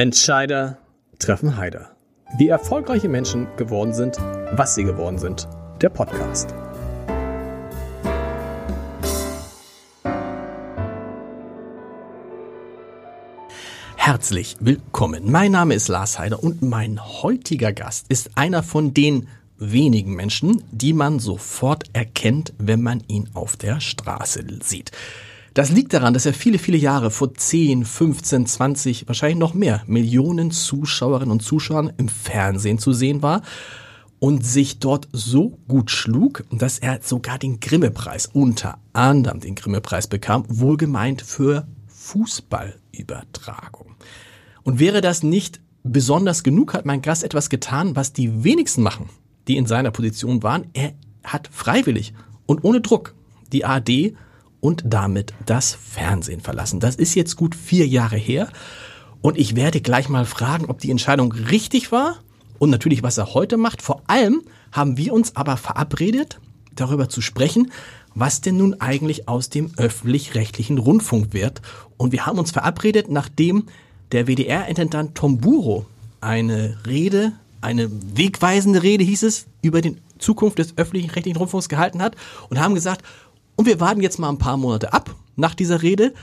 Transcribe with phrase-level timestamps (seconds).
[0.00, 0.78] Entscheider
[1.18, 1.94] treffen Heider.
[2.38, 4.16] Wie erfolgreiche Menschen geworden sind,
[4.50, 5.46] was sie geworden sind.
[5.82, 6.54] Der Podcast.
[13.96, 15.30] Herzlich willkommen.
[15.30, 19.28] Mein Name ist Lars Heider und mein heutiger Gast ist einer von den
[19.58, 24.92] wenigen Menschen, die man sofort erkennt, wenn man ihn auf der Straße sieht.
[25.54, 29.82] Das liegt daran, dass er viele, viele Jahre vor 10, 15, 20, wahrscheinlich noch mehr
[29.86, 33.42] Millionen Zuschauerinnen und Zuschauern im Fernsehen zu sehen war
[34.20, 40.06] und sich dort so gut schlug, dass er sogar den Grimme-Preis, unter anderem den Grimme-Preis
[40.06, 43.96] bekam, wohlgemeint für Fußballübertragung.
[44.62, 49.08] Und wäre das nicht besonders genug, hat mein Gast etwas getan, was die wenigsten machen,
[49.48, 50.66] die in seiner Position waren.
[50.74, 50.92] Er
[51.24, 52.12] hat freiwillig
[52.46, 53.14] und ohne Druck
[53.52, 54.14] die AD
[54.60, 56.80] und damit das Fernsehen verlassen.
[56.80, 58.48] Das ist jetzt gut vier Jahre her
[59.22, 62.16] und ich werde gleich mal fragen, ob die Entscheidung richtig war
[62.58, 63.82] und natürlich, was er heute macht.
[63.82, 66.40] Vor allem haben wir uns aber verabredet,
[66.74, 67.72] darüber zu sprechen,
[68.14, 71.62] was denn nun eigentlich aus dem öffentlich-rechtlichen Rundfunk wird.
[71.96, 73.66] Und wir haben uns verabredet, nachdem
[74.12, 75.86] der WDR-Intendant Tom Buro
[76.20, 82.16] eine Rede, eine wegweisende Rede hieß es, über die Zukunft des öffentlich-rechtlichen Rundfunks gehalten hat
[82.48, 83.04] und haben gesagt,
[83.60, 86.14] und wir warten jetzt mal ein paar Monate ab nach dieser Rede,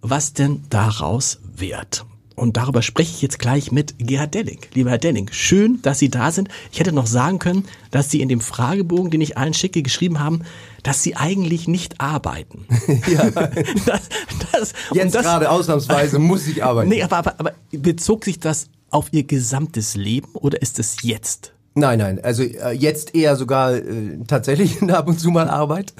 [0.00, 2.04] was denn daraus wird.
[2.34, 4.58] Und darüber spreche ich jetzt gleich mit Gerhard Delling.
[4.74, 6.48] Lieber Herr Delling, schön, dass Sie da sind.
[6.72, 10.18] Ich hätte noch sagen können, dass Sie in dem Fragebogen, den ich allen schicke, geschrieben
[10.18, 10.42] haben,
[10.82, 12.66] dass Sie eigentlich nicht arbeiten.
[13.06, 13.30] ja.
[13.30, 14.08] Das,
[14.50, 16.88] das, jetzt das, gerade ausnahmsweise muss ich arbeiten.
[16.88, 21.52] Nee, aber, aber, aber bezog sich das auf Ihr gesamtes Leben oder ist es jetzt?
[21.74, 25.94] Nein, nein, also äh, jetzt eher sogar äh, tatsächlich ab und zu mal Arbeit.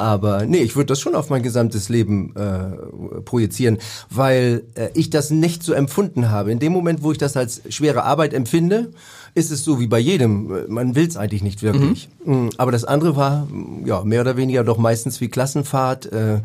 [0.00, 5.10] Aber nee, ich würde das schon auf mein gesamtes Leben äh, projizieren, weil äh, ich
[5.10, 6.50] das nicht so empfunden habe.
[6.50, 8.92] In dem Moment, wo ich das als schwere Arbeit empfinde,
[9.34, 10.72] ist es so wie bei jedem.
[10.72, 12.08] Man will es eigentlich nicht wirklich.
[12.24, 12.46] Mhm.
[12.46, 13.46] Mm, aber das andere war
[13.84, 16.10] ja mehr oder weniger doch meistens wie Klassenfahrt.
[16.12, 16.40] Äh,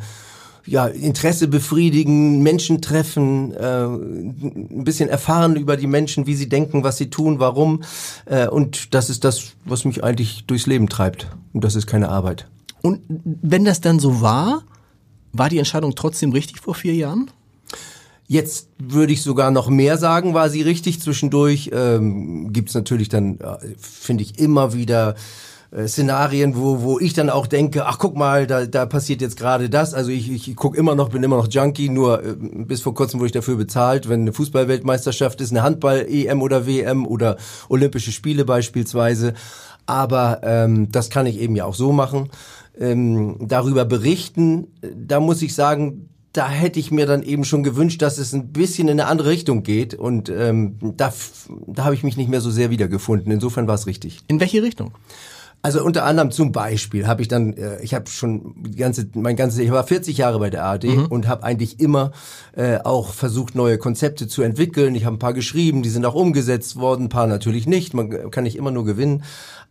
[0.67, 6.83] ja, Interesse befriedigen, Menschen treffen, äh, ein bisschen erfahren über die Menschen, wie sie denken,
[6.83, 7.83] was sie tun, warum.
[8.25, 11.27] Äh, und das ist das, was mich eigentlich durchs Leben treibt.
[11.53, 12.47] Und das ist keine Arbeit.
[12.85, 14.62] Und wenn das dann so war,
[15.34, 17.31] war die Entscheidung trotzdem richtig vor vier Jahren?
[18.28, 21.01] Jetzt würde ich sogar noch mehr sagen, war sie richtig.
[21.01, 25.16] Zwischendurch ähm, gibt es natürlich dann, äh, finde ich, immer wieder
[25.72, 29.38] äh, Szenarien, wo, wo ich dann auch denke, ach guck mal, da, da passiert jetzt
[29.38, 29.95] gerade das.
[29.95, 33.19] Also ich, ich gucke immer noch, bin immer noch Junkie, nur äh, bis vor kurzem
[33.19, 37.38] wurde ich dafür bezahlt, wenn eine Fußballweltmeisterschaft ist, eine Handball-EM oder WM oder
[37.68, 39.34] Olympische Spiele beispielsweise.
[39.88, 42.29] Aber ähm, das kann ich eben ja auch so machen
[42.80, 48.02] ähm, darüber berichten, da muss ich sagen, da hätte ich mir dann eben schon gewünscht,
[48.02, 49.94] dass es ein bisschen in eine andere Richtung geht.
[49.94, 51.13] Und ähm, da,
[51.68, 53.31] da habe ich mich nicht mehr so sehr wiedergefunden.
[53.31, 54.19] Insofern war es richtig.
[54.28, 54.91] In welche Richtung?
[55.62, 59.36] Also unter anderem zum Beispiel habe ich dann, äh, ich habe schon die ganze, mein
[59.36, 61.06] ganzes, ich war 40 Jahre bei der ARD mhm.
[61.07, 62.12] und habe eigentlich immer
[62.56, 64.94] äh, auch versucht, neue Konzepte zu entwickeln.
[64.94, 67.96] Ich habe ein paar geschrieben, die sind auch umgesetzt worden, ein paar natürlich nicht.
[67.96, 69.24] Man kann nicht immer nur gewinnen.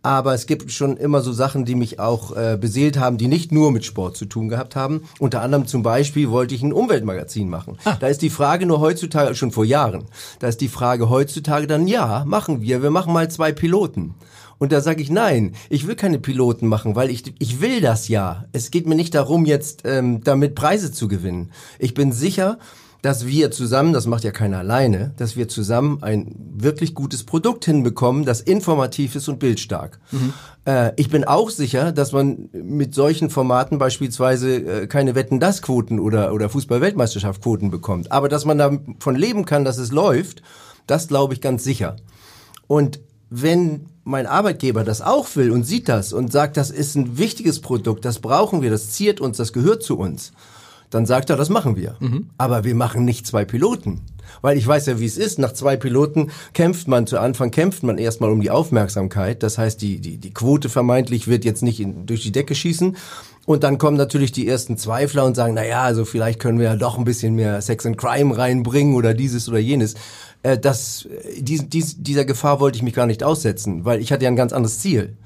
[0.05, 3.53] Aber es gibt schon immer so Sachen, die mich auch äh, beseelt haben, die nicht
[3.53, 5.05] nur mit Sport zu tun gehabt haben.
[5.19, 7.79] Unter anderem zum Beispiel wollte ich ein Umweltmagazin machen.
[7.87, 7.97] Ah.
[7.99, 10.05] Da ist die Frage nur heutzutage, schon vor Jahren,
[10.41, 14.15] da ist die Frage heutzutage dann, ja, machen wir, wir machen mal zwei Piloten.
[14.59, 18.09] Und da sage ich, nein, ich will keine Piloten machen, weil ich, ich will das
[18.09, 18.45] ja.
[18.53, 21.51] Es geht mir nicht darum, jetzt ähm, damit Preise zu gewinnen.
[21.79, 22.59] Ich bin sicher,
[23.05, 27.67] dass wir zusammen, das macht ja keiner alleine, dass wir zusammen ein wirklich gutes Produkt
[27.67, 30.01] hinbekommen, das informativ ist und bildstark.
[30.11, 30.33] Mhm.
[30.65, 36.33] Äh, ich bin auch sicher, dass man mit solchen Formaten beispielsweise äh, keine Wetten-Das-Quoten oder,
[36.33, 38.11] oder Fußball-Weltmeisterschaft-Quoten bekommt.
[38.11, 40.43] Aber dass man davon leben kann, dass es läuft,
[40.87, 41.97] das glaube ich ganz sicher.
[42.69, 47.19] Und wenn mein Arbeitgeber das auch will und sieht das und sagt, das ist ein
[47.19, 50.33] wichtiges Produkt, das brauchen wir, das ziert uns, das gehört zu uns,
[50.95, 51.97] dann sagt er, das machen wir.
[52.01, 52.31] Mhm.
[52.39, 54.03] Aber wir machen nicht zwei Piloten.
[54.41, 55.39] Weil ich weiß ja, wie es ist.
[55.39, 59.43] Nach zwei Piloten kämpft man, zu Anfang kämpft man erstmal um die Aufmerksamkeit.
[59.43, 62.97] Das heißt, die, die, die Quote vermeintlich wird jetzt nicht in, durch die Decke schießen.
[63.47, 66.67] Und dann kommen natürlich die ersten Zweifler und sagen, na ja, also vielleicht können wir
[66.67, 69.95] ja doch ein bisschen mehr Sex and Crime reinbringen oder dieses oder jenes.
[70.43, 71.07] Äh, das,
[71.39, 74.37] dies, dies, dieser Gefahr wollte ich mich gar nicht aussetzen, weil ich hatte ja ein
[74.37, 75.17] ganz anderes Ziel.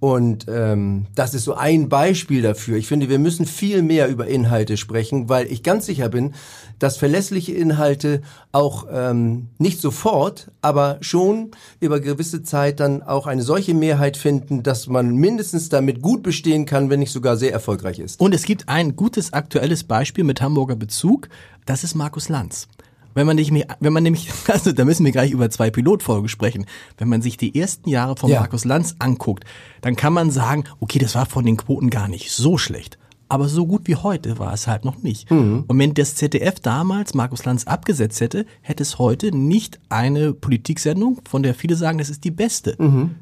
[0.00, 2.78] Und ähm, das ist so ein Beispiel dafür.
[2.78, 6.32] Ich finde, wir müssen viel mehr über Inhalte sprechen, weil ich ganz sicher bin,
[6.78, 11.50] dass verlässliche Inhalte auch ähm, nicht sofort, aber schon
[11.80, 16.64] über gewisse Zeit dann auch eine solche Mehrheit finden, dass man mindestens damit gut bestehen
[16.64, 18.18] kann, wenn nicht sogar sehr erfolgreich ist.
[18.20, 21.28] Und es gibt ein gutes aktuelles Beispiel mit Hamburger Bezug.
[21.66, 22.68] Das ist Markus Lanz.
[23.14, 26.66] Wenn man nicht wenn man nämlich, also da müssen wir gleich über zwei Pilotfolgen sprechen.
[26.96, 28.40] Wenn man sich die ersten Jahre von Ja.
[28.40, 29.44] Markus Lanz anguckt,
[29.80, 32.98] dann kann man sagen, okay, das war von den Quoten gar nicht so schlecht.
[33.30, 35.30] Aber so gut wie heute war es halt noch nicht.
[35.68, 41.20] Und wenn das ZDF damals Markus Lanz abgesetzt hätte, hätte es heute nicht eine Politiksendung,
[41.28, 42.76] von der viele sagen, das ist die beste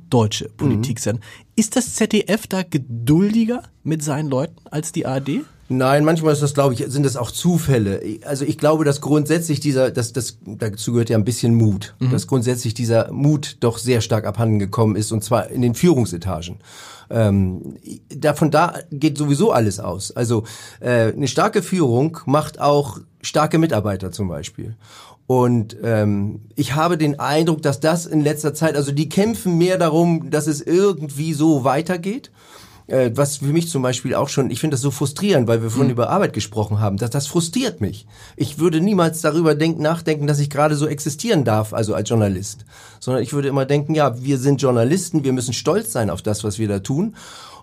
[0.08, 1.22] deutsche Politiksendung.
[1.54, 5.42] Ist das ZDF da geduldiger mit seinen Leuten als die ARD?
[5.70, 8.00] Nein, manchmal ist das, glaube ich, sind das auch Zufälle.
[8.24, 12.26] Also ich glaube, dass grundsätzlich dieser, das, das, dazu gehört ja ein bisschen Mut, dass
[12.26, 16.56] grundsätzlich dieser Mut doch sehr stark abhanden gekommen ist und zwar in den Führungsetagen.
[17.10, 17.76] Ähm,
[18.08, 20.14] davon da geht sowieso alles aus.
[20.14, 20.44] Also
[20.80, 24.76] äh, eine starke Führung macht auch starke Mitarbeiter zum Beispiel.
[25.26, 29.76] Und ähm, ich habe den Eindruck, dass das in letzter Zeit, also die kämpfen mehr
[29.76, 32.30] darum, dass es irgendwie so weitergeht
[32.88, 35.70] äh, was für mich zum Beispiel auch schon, ich finde das so frustrierend, weil wir
[35.70, 38.06] vorhin über Arbeit gesprochen haben, dass das frustriert mich.
[38.36, 42.64] Ich würde niemals darüber denken, nachdenken, dass ich gerade so existieren darf, also als Journalist,
[43.00, 46.42] sondern ich würde immer denken, ja, wir sind Journalisten, wir müssen stolz sein auf das,
[46.44, 47.14] was wir da tun.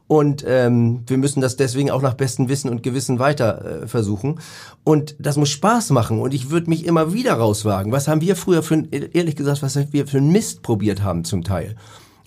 [0.07, 4.39] Und ähm, wir müssen das deswegen auch nach bestem Wissen und Gewissen weiter äh, versuchen.
[4.83, 6.19] Und das muss Spaß machen.
[6.21, 7.92] Und ich würde mich immer wieder rauswagen.
[7.92, 11.25] Was haben wir früher für, ein- ehrlich gesagt, was wir für einen Mist probiert haben
[11.25, 11.75] zum Teil.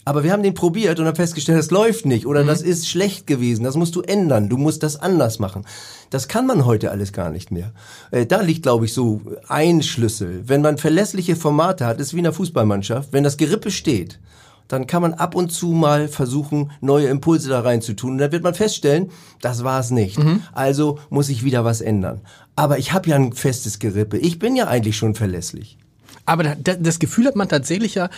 [0.09, 3.27] Aber wir haben den probiert und haben festgestellt, das läuft nicht oder das ist schlecht
[3.27, 5.67] gewesen, das musst du ändern, du musst das anders machen.
[6.09, 7.73] Das kann man heute alles gar nicht mehr.
[8.11, 10.45] Äh, da liegt, glaube ich, so ein Schlüssel.
[10.47, 14.19] Wenn man verlässliche Formate hat, ist wie in einer Fußballmannschaft, wenn das Gerippe steht,
[14.67, 18.13] dann kann man ab und zu mal versuchen, neue Impulse da reinzutun.
[18.13, 19.11] Und dann wird man feststellen,
[19.43, 20.19] das war es nicht.
[20.55, 22.23] Also muss ich wieder was ändern.
[22.57, 24.17] Aber ich habe ja ein festes Gerippe.
[24.17, 25.77] Ich bin ja eigentlich schon verlässlich.
[26.25, 28.11] Aber da, da, das Gefühl hat man tatsächlich ja,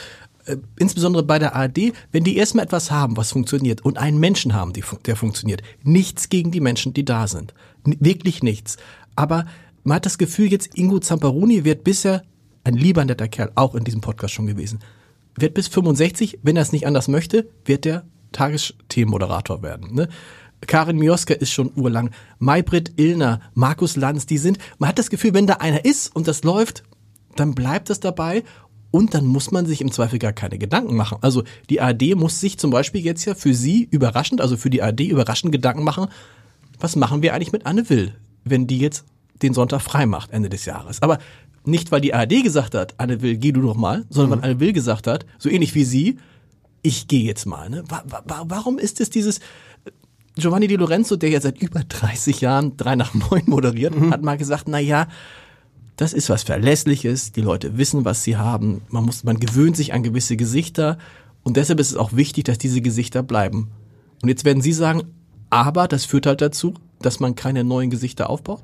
[0.50, 4.54] äh, insbesondere bei der ARD, wenn die erstmal etwas haben, was funktioniert und einen Menschen
[4.54, 5.62] haben, die, der funktioniert.
[5.82, 7.54] Nichts gegen die Menschen, die da sind.
[7.84, 8.76] N wirklich nichts.
[9.16, 9.46] Aber
[9.84, 12.22] man hat das Gefühl, jetzt Ingo Zamparoni wird bisher
[12.64, 14.80] ein lieber netter Kerl, auch in diesem Podcast schon gewesen.
[15.36, 19.94] Wird bis 65, wenn er es nicht anders möchte, wird der Tagesthemenmoderator werden.
[19.94, 20.08] Ne?
[20.66, 22.10] Karin Mioska ist schon urlang.
[22.38, 26.28] Maybrit Illner, Markus Lanz, die sind, man hat das Gefühl, wenn da einer ist und
[26.28, 26.82] das läuft,
[27.36, 28.44] dann bleibt es dabei
[28.90, 31.18] und dann muss man sich im Zweifel gar keine Gedanken machen.
[31.20, 34.82] Also die ARD muss sich zum Beispiel jetzt ja für sie überraschend, also für die
[34.82, 36.06] ARD überraschend Gedanken machen,
[36.78, 38.14] was machen wir eigentlich mit Anne Will,
[38.44, 39.04] wenn die jetzt
[39.42, 41.02] den Sonntag frei macht, Ende des Jahres.
[41.02, 41.18] Aber
[41.64, 44.60] nicht, weil die ARD gesagt hat, Anne Will, geh du doch mal, sondern weil Anne
[44.60, 46.18] Will gesagt hat, so ähnlich wie sie,
[46.82, 47.68] ich gehe jetzt mal.
[47.68, 47.84] Ne?
[47.88, 49.40] Wa wa wa- warum ist es dieses,
[50.36, 54.38] Giovanni Di Lorenzo, der ja seit über 30 Jahren drei nach neun moderiert, hat mal
[54.38, 55.06] gesagt, na ja,
[56.00, 59.92] das ist was Verlässliches, die Leute wissen, was sie haben, man muss, man gewöhnt sich
[59.92, 60.96] an gewisse Gesichter
[61.42, 63.68] und deshalb ist es auch wichtig, dass diese Gesichter bleiben.
[64.22, 65.02] Und jetzt werden Sie sagen,
[65.50, 68.62] aber das führt halt dazu, dass man keine neuen Gesichter aufbaut?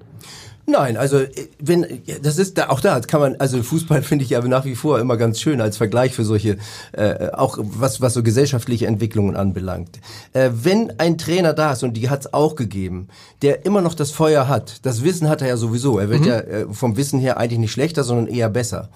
[0.68, 1.30] Nein, also äh,
[1.60, 1.86] wenn
[2.22, 4.98] das ist da auch da kann man also Fußball finde ich ja nach wie vor
[4.98, 6.58] immer ganz schön als Vergleich für solche
[6.92, 10.00] äh, auch was was so gesellschaftliche Entwicklungen anbelangt.
[10.32, 13.08] Äh, wenn ein Trainer da ist und die hat's auch gegeben,
[13.42, 15.98] der immer noch das Feuer hat, das Wissen hat er ja sowieso.
[15.98, 18.88] Er wird ja äh, vom Wissen her eigentlich nicht schlechter, sondern eher besser.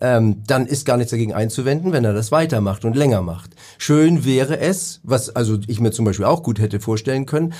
[0.00, 3.52] Ähm, dann ist gar nichts dagegen einzuwenden, wenn er das weitermacht und länger macht.
[3.78, 7.54] Schön wäre es, was also ich mir zum Beispiel auch gut hätte vorstellen können,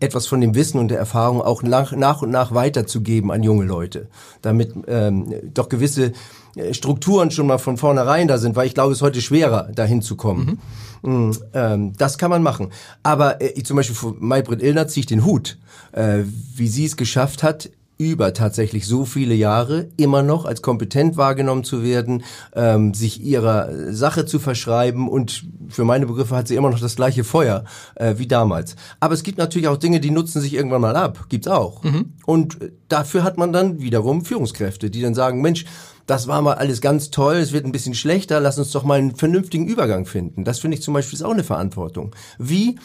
[0.00, 2.54] etwas von dem Wissen und der Erfahrung auch nach, nach und nach
[3.02, 4.08] weiterzugeben an junge Leute,
[4.42, 6.12] damit ähm, doch gewisse
[6.54, 9.70] äh, Strukturen schon mal von vornherein da sind, weil ich glaube, es ist heute schwerer,
[9.74, 10.58] dahin zu kommen.
[11.02, 12.70] Mm, ähm, das kann man machen.
[13.02, 15.58] Aber äh, ich zum Beispiel von Maybrit Illner ziehe ich den Hut,
[15.92, 16.20] äh,
[16.56, 17.70] wie sie es geschafft hat,
[18.10, 23.92] über tatsächlich so viele Jahre immer noch als kompetent wahrgenommen zu werden, ähm, sich ihrer
[23.92, 28.14] Sache zu verschreiben und für meine Begriffe hat sie immer noch das gleiche Feuer äh,
[28.18, 28.76] wie damals.
[29.00, 31.82] Aber es gibt natürlich auch Dinge, die nutzen sich irgendwann mal ab, gibt's auch.
[32.26, 35.64] Und äh, dafür hat man dann wiederum Führungskräfte, die dann sagen, Mensch,
[36.06, 38.98] das war mal alles ganz toll, es wird ein bisschen schlechter, lass uns doch mal
[38.98, 40.44] einen vernünftigen Übergang finden.
[40.44, 42.14] Das finde ich zum Beispiel ist auch eine Verantwortung.
[42.38, 42.76] Wie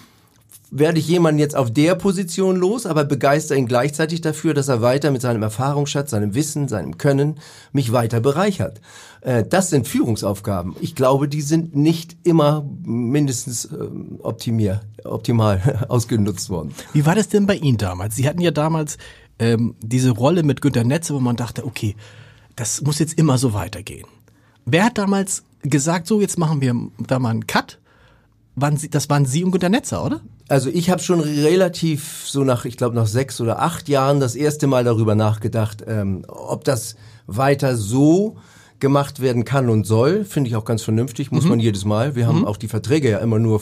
[0.70, 4.82] werde ich jemanden jetzt auf der Position los, aber begeister ihn gleichzeitig dafür, dass er
[4.82, 7.40] weiter mit seinem Erfahrungsschatz, seinem Wissen, seinem Können
[7.72, 8.82] mich weiter bereichert.
[9.22, 10.76] Äh, Das sind Führungsaufgaben.
[10.82, 16.74] Ich glaube, die sind nicht immer mindestens ähm, optimier, optimal ausgenutzt worden.
[16.94, 18.16] Wie war das denn bei Ihnen damals?
[18.16, 18.98] Sie hatten ja damals
[19.40, 21.96] ähm, diese Rolle mit Günter Netze, wo man dachte, okay,
[22.56, 24.08] das muss jetzt immer so weitergehen.
[24.66, 26.76] Wer hat damals gesagt, so jetzt machen wir
[27.08, 27.80] da mal einen Cut?
[28.60, 30.22] Waren Sie, das waren Sie und Günter Netzer, oder?
[30.50, 34.34] Also ich habe schon relativ so nach, ich glaube nach sechs oder acht Jahren das
[34.36, 36.96] erste Mal darüber nachgedacht, ähm, ob das
[37.28, 38.38] weiter so
[38.80, 42.16] gemacht werden kann und soll, finde ich auch ganz vernünftig, muss man jedes Mal.
[42.16, 43.62] Wir haben auch die Verträge ja immer nur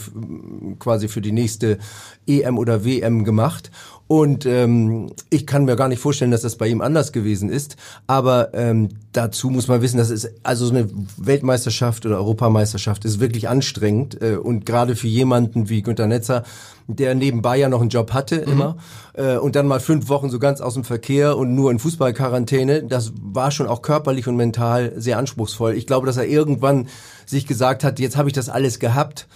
[0.80, 1.78] quasi für die nächste
[2.26, 3.72] EM oder WM gemacht
[4.08, 7.76] Und ähm, ich kann mir gar nicht vorstellen, dass das bei ihm anders gewesen ist.
[8.06, 13.20] Aber ähm, dazu muss man wissen, dass es also so eine Weltmeisterschaft oder Europameisterschaft ist
[13.20, 14.22] wirklich anstrengend.
[14.22, 16.44] Äh, und gerade für jemanden wie Günter Netzer,
[16.88, 18.52] der nebenbei ja noch einen Job hatte mhm.
[18.52, 18.78] immer
[19.14, 22.84] äh, und dann mal fünf Wochen so ganz aus dem Verkehr und nur in Fußballquarantäne,
[22.84, 25.74] das war schon auch körperlich und mental sehr anspruchsvoll.
[25.74, 26.90] Ich glaube, dass er irgendwann
[27.26, 29.28] sich gesagt hat, jetzt habe ich das alles gehabt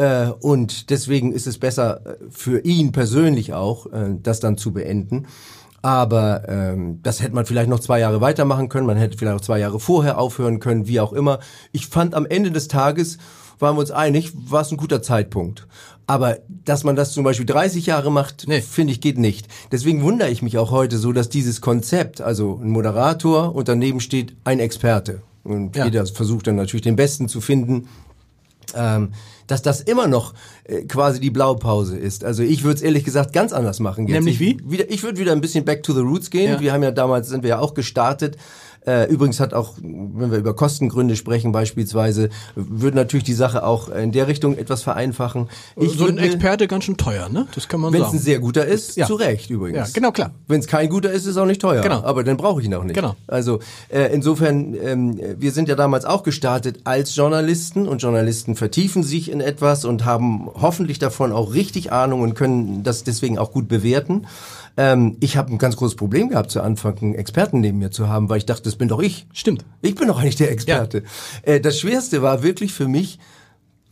[0.00, 4.72] äh, und deswegen ist es besser äh, für ihn persönlich auch, äh, das dann zu
[4.72, 5.26] beenden.
[5.82, 9.44] Aber ähm, das hätte man vielleicht noch zwei Jahre weitermachen können, man hätte vielleicht auch
[9.44, 11.40] zwei Jahre vorher aufhören können, wie auch immer.
[11.72, 13.18] Ich fand am Ende des Tages,
[13.58, 15.68] waren wir uns einig, war es ein guter Zeitpunkt.
[16.06, 18.62] Aber dass man das zum Beispiel 30 Jahre macht, nee.
[18.62, 19.48] finde ich, geht nicht.
[19.70, 24.00] Deswegen wundere ich mich auch heute so, dass dieses Konzept, also ein Moderator und daneben
[24.00, 25.20] steht ein Experte.
[25.44, 25.84] Und ja.
[25.84, 27.88] jeder versucht dann natürlich den Besten zu finden.
[28.74, 29.12] Ähm,
[29.50, 32.24] dass das immer noch äh, quasi die Blaupause ist.
[32.24, 34.06] Also ich würde es ehrlich gesagt ganz anders machen.
[34.06, 34.14] Jetzt.
[34.14, 34.52] Nämlich wie?
[34.52, 36.52] Ich, wieder, ich würde wieder ein bisschen back to the roots gehen.
[36.52, 36.60] Ja.
[36.60, 38.36] Wir haben ja damals, sind wir ja auch gestartet
[38.86, 43.88] äh, übrigens hat auch, wenn wir über Kostengründe sprechen beispielsweise, würde natürlich die Sache auch
[43.90, 45.48] in der Richtung etwas vereinfachen.
[45.76, 47.46] Ich so ein Experte ganz schön teuer, ne?
[47.54, 48.02] Das kann man sagen.
[48.02, 49.06] Wenn es ein sehr guter ist, ja.
[49.06, 49.88] zu Recht übrigens.
[49.88, 50.30] Ja, genau, klar.
[50.48, 51.82] Wenn es kein guter ist, ist es auch nicht teuer.
[51.82, 52.02] Genau.
[52.02, 52.94] Aber dann brauche ich ihn auch nicht.
[52.94, 53.16] Genau.
[53.26, 59.02] Also äh, insofern, ähm, wir sind ja damals auch gestartet als Journalisten und Journalisten vertiefen
[59.02, 63.52] sich in etwas und haben hoffentlich davon auch richtig Ahnung und können das deswegen auch
[63.52, 64.26] gut bewerten.
[64.80, 68.08] Ähm, ich habe ein ganz großes Problem gehabt zu Anfang, einen Experten neben mir zu
[68.08, 69.26] haben, weil ich dachte, das bin doch ich.
[69.34, 69.66] Stimmt.
[69.82, 71.02] Ich bin doch eigentlich der Experte.
[71.44, 71.52] Ja.
[71.52, 73.18] Äh, das Schwerste war wirklich für mich,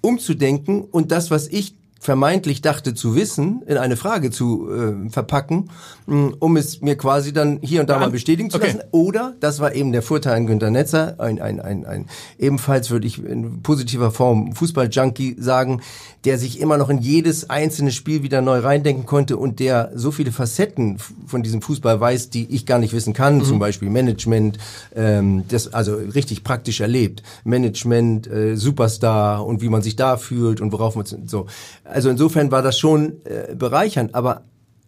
[0.01, 5.71] umzudenken und das, was ich vermeintlich dachte zu wissen, in eine Frage zu äh, verpacken,
[6.07, 8.69] mh, um es mir quasi dann hier und da mal bestätigen zu okay.
[8.69, 8.83] lassen.
[8.93, 12.07] Oder, das war eben der Vorteil an Günter Netzer, ein, ein, ein, ein
[12.39, 15.81] ebenfalls würde ich in positiver Form Fußball-Junkie sagen,
[16.25, 20.11] der sich immer noch in jedes einzelne Spiel wieder neu reindenken konnte und der so
[20.11, 23.45] viele Facetten von diesem Fußball weiß, die ich gar nicht wissen kann, mhm.
[23.45, 24.59] zum Beispiel Management,
[24.95, 30.61] ähm, das also richtig praktisch erlebt, Management, äh, Superstar und wie man sich da fühlt
[30.61, 31.47] und worauf man so.
[31.89, 34.43] Also insofern war das schon äh, bereichernd, aber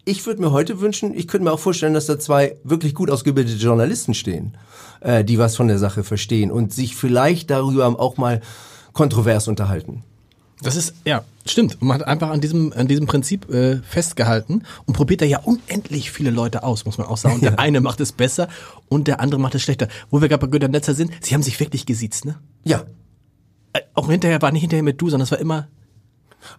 [0.05, 3.09] ich würde mir heute wünschen, ich könnte mir auch vorstellen, dass da zwei wirklich gut
[3.11, 4.57] ausgebildete Journalisten stehen,
[5.01, 8.41] äh, die was von der Sache verstehen und sich vielleicht darüber auch mal
[8.93, 10.03] kontrovers unterhalten.
[10.61, 11.81] Das ist, ja, stimmt.
[11.81, 16.11] man hat einfach an diesem, an diesem Prinzip äh, festgehalten und probiert da ja unendlich
[16.11, 17.35] viele Leute aus, muss man auch sagen.
[17.35, 18.47] Und der eine macht es besser
[18.87, 19.87] und der andere macht es schlechter.
[20.11, 22.35] Wo wir gerade bei Günter Netzer sind, sie haben sich wirklich gesiezt, ne?
[22.63, 22.83] Ja.
[23.73, 25.67] Äh, auch hinterher war nicht hinterher mit du, sondern es war immer.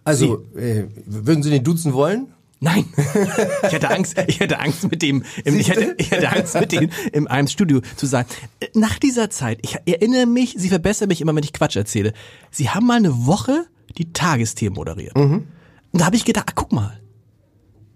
[0.03, 2.27] Also, äh, würden Sie den duzen wollen?
[2.59, 2.85] Nein,
[3.67, 6.71] ich hatte Angst, ich hatte Angst mit dem, im, ich, hatte, ich hatte Angst mit
[6.71, 8.25] dem in einem Studio zu sein.
[8.73, 12.13] Nach dieser Zeit, ich erinnere mich, Sie verbessern mich immer, wenn ich Quatsch erzähle.
[12.51, 13.65] Sie haben mal eine Woche
[13.97, 15.17] die Tagesthemen moderiert.
[15.17, 15.47] Mhm.
[15.91, 16.99] Und da habe ich gedacht, ah, guck mal,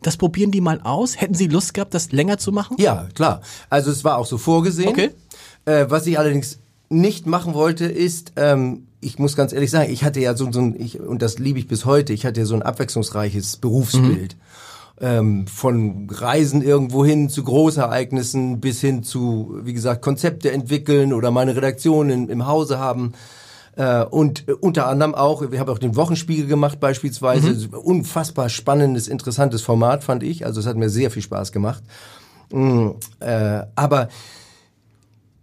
[0.02, 1.20] das probieren die mal aus.
[1.20, 2.76] Hätten Sie Lust gehabt, das länger zu machen?
[2.78, 3.42] Ja, klar.
[3.70, 4.90] Also es war auch so vorgesehen.
[4.90, 5.12] Okay.
[5.64, 10.04] Äh, was ich allerdings nicht machen wollte, ist, ähm, ich muss ganz ehrlich sagen, ich
[10.04, 12.46] hatte ja so, so ein, ich, und das liebe ich bis heute, ich hatte ja
[12.46, 14.36] so ein abwechslungsreiches Berufsbild.
[14.36, 14.42] Mhm.
[15.00, 21.30] Ähm, von Reisen irgendwo hin zu Großereignissen bis hin zu, wie gesagt, Konzepte entwickeln oder
[21.30, 23.14] meine Redaktion in, im Hause haben.
[23.76, 27.52] Äh, und äh, unter anderem auch, wir haben auch den Wochenspiegel gemacht beispielsweise.
[27.52, 27.74] Mhm.
[27.76, 30.48] Unfassbar spannendes, interessantes Format fand ich.
[30.48, 31.84] Also es hat mir sehr viel Spaß gemacht.
[32.52, 32.90] Mm,
[33.20, 34.08] äh, aber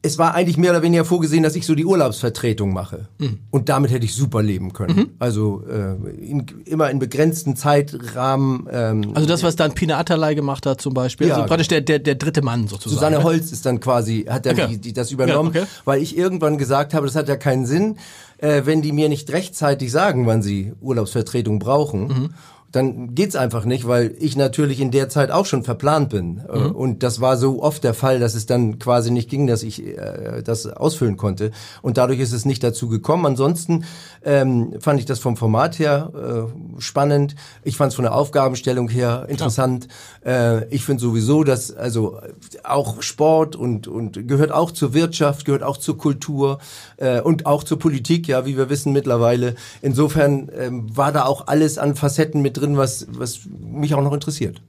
[0.05, 3.09] es war eigentlich mehr oder weniger vorgesehen, dass ich so die Urlaubsvertretung mache.
[3.17, 3.39] Mhm.
[3.51, 4.97] Und damit hätte ich super leben können.
[4.97, 5.11] Mhm.
[5.19, 8.69] Also äh, in, immer in begrenzten Zeitrahmen.
[8.71, 11.29] Ähm, also das, was dann Pina Atalay gemacht hat zum Beispiel.
[11.29, 12.97] Ja, also praktisch der, der, der dritte Mann sozusagen.
[12.97, 13.25] Susanne ne?
[13.25, 14.67] Holz ist dann quasi, hat dann okay.
[14.73, 15.71] die, die das übernommen, ja, okay.
[15.87, 17.97] weil ich irgendwann gesagt habe, das hat ja keinen Sinn,
[18.37, 22.09] äh, wenn die mir nicht rechtzeitig sagen, wann sie Urlaubsvertretung brauchen.
[22.09, 22.31] Mhm
[22.75, 26.43] dann geht's einfach nicht, weil ich natürlich in der Zeit auch schon verplant bin.
[26.53, 26.73] Äh, mhm.
[26.73, 29.87] Und das war so oft der Fall, dass es dann quasi nicht ging, dass ich
[29.87, 31.53] äh, das ausfüllen konnte.
[31.83, 33.27] Und dadurch ist es nicht dazu gekommen.
[33.27, 33.85] Ansonsten
[34.25, 37.37] ähm, fand ich das vom Format her äh, spannend.
[37.63, 39.87] Ich fand es von der Aufgabenstellung her interessant.
[40.25, 42.19] Äh, ich finde sowieso, dass also
[42.65, 46.59] auch Sport und, und gehört auch zur Wirtschaft, gehört auch zur Kultur
[46.97, 49.55] äh, und auch zur Politik, ja, wie wir wissen mittlerweile.
[49.81, 53.41] Insofern ähm, war da auch alles an Facetten mit drin drin, was, was
[53.73, 54.63] mich auch noch interessiert.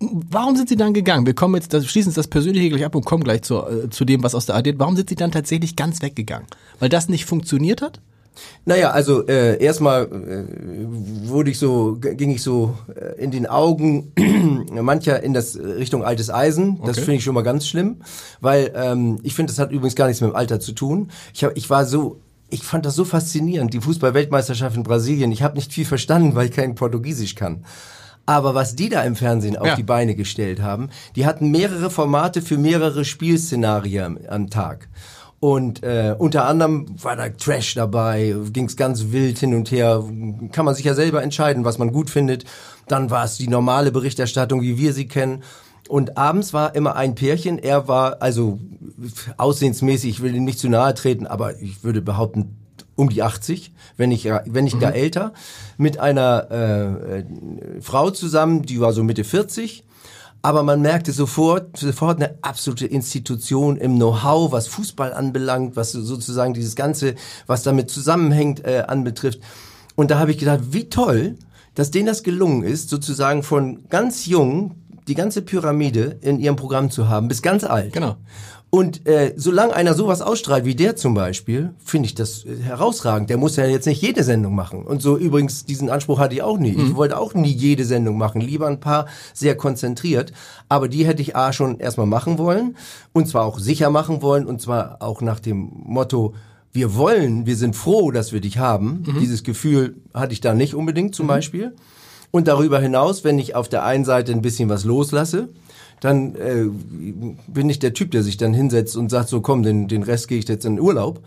[0.00, 1.26] Warum sind Sie dann gegangen?
[1.26, 4.06] Wir kommen jetzt, das, schließen das Persönliche gleich ab und kommen gleich zu, äh, zu
[4.06, 4.78] dem, was aus der AD.
[4.78, 6.46] Warum sind Sie dann tatsächlich ganz weggegangen?
[6.78, 8.00] Weil das nicht funktioniert hat?
[8.64, 14.12] Naja, also äh, erstmal äh, wurde ich so, ging ich so äh, in den Augen
[14.72, 16.78] mancher in das Richtung altes Eisen.
[16.80, 17.00] Das okay.
[17.00, 17.96] finde ich schon mal ganz schlimm,
[18.40, 21.10] weil ähm, ich finde, das hat übrigens gar nichts mit dem Alter zu tun.
[21.34, 22.20] Ich, hab, ich war so
[22.50, 25.32] ich fand das so faszinierend, die Fußball-Weltmeisterschaft in Brasilien.
[25.32, 27.64] Ich habe nicht viel verstanden, weil ich kein Portugiesisch kann.
[28.26, 29.76] Aber was die da im Fernsehen auf Ja.
[29.76, 34.88] die Beine gestellt haben, die hatten mehrere Formate für mehrere Spielszenarien am Tag.
[35.40, 40.04] Und äh, unter anderem war da Trash dabei, ging's ganz wild hin und her.
[40.52, 42.44] Kann man sich ja selber entscheiden, was man gut findet.
[42.88, 45.42] Dann war es die normale Berichterstattung, wie wir sie kennen.
[45.90, 47.58] Und abends war immer ein Pärchen.
[47.58, 48.60] Er war also
[49.38, 52.56] aussehensmäßig, ich will ihm nicht zu nahe treten, aber ich würde behaupten
[52.94, 55.32] um die 80, wenn nicht wenn nicht gar älter,
[55.78, 57.24] mit einer äh, äh,
[57.80, 59.84] Frau zusammen, die war so Mitte 40.
[60.42, 66.54] Aber man merkte sofort, sofort eine absolute Institution im Know-how, was Fußball anbelangt, was sozusagen
[66.54, 67.16] dieses Ganze,
[67.46, 69.40] was damit zusammenhängt, äh, anbetrifft.
[69.96, 71.34] Und da habe ich gedacht, wie toll,
[71.74, 74.76] dass denen das gelungen ist, sozusagen von ganz jung
[75.10, 77.92] die ganze Pyramide in ihrem Programm zu haben, bis ganz alt.
[77.92, 78.16] Genau.
[78.72, 83.28] Und äh, solange einer sowas ausstrahlt wie der zum Beispiel, finde ich das äh, herausragend.
[83.28, 84.84] Der muss ja jetzt nicht jede Sendung machen.
[84.84, 86.70] Und so übrigens, diesen Anspruch hatte ich auch nie.
[86.70, 88.40] Ich wollte auch nie jede Sendung machen.
[88.40, 90.32] Lieber ein paar sehr konzentriert.
[90.68, 92.76] Aber die hätte ich A schon erstmal machen wollen.
[93.12, 94.46] Und zwar auch sicher machen wollen.
[94.46, 96.34] Und zwar auch nach dem Motto,
[96.72, 99.02] wir wollen, wir sind froh, dass wir dich haben.
[99.20, 101.74] Dieses Gefühl hatte ich da nicht unbedingt zum Beispiel.
[102.30, 105.48] Und darüber hinaus, wenn ich auf der einen Seite ein bisschen was loslasse,
[106.00, 106.66] dann äh,
[107.46, 110.28] bin ich der Typ, der sich dann hinsetzt und sagt, so komm, den, den Rest
[110.28, 111.20] gehe ich jetzt in den Urlaub.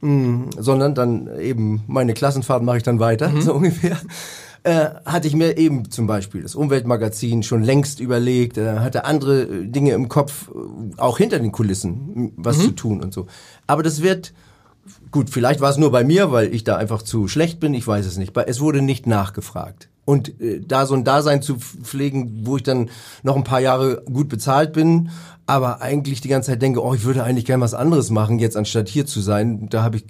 [0.00, 3.96] Mm, sondern dann eben meine Klassenfahrt mache ich dann weiter, so ungefähr.
[4.64, 9.42] Äh, hatte ich mir eben zum Beispiel das Umweltmagazin schon längst überlegt, äh, hatte andere
[9.42, 13.26] äh, Dinge im Kopf, äh, auch hinter den Kulissen was zu tun und so.
[13.66, 14.32] Aber das wird,
[15.10, 17.86] Gut, vielleicht war es nur bei mir, weil ich da einfach zu schlecht bin, ich
[17.86, 18.36] weiß es nicht.
[18.36, 19.88] Es wurde nicht nachgefragt.
[20.08, 22.88] Und äh, da so ein Dasein zu pflegen, wo ich dann
[23.22, 25.10] noch ein paar Jahre gut bezahlt bin,
[25.44, 28.56] aber eigentlich die ganze Zeit denke, oh, ich würde eigentlich gerne was anderes machen, jetzt
[28.56, 30.04] anstatt hier zu sein, da habe ich,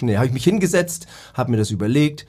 [0.00, 2.24] nee, habe ich mich hingesetzt, habe mir das überlegt.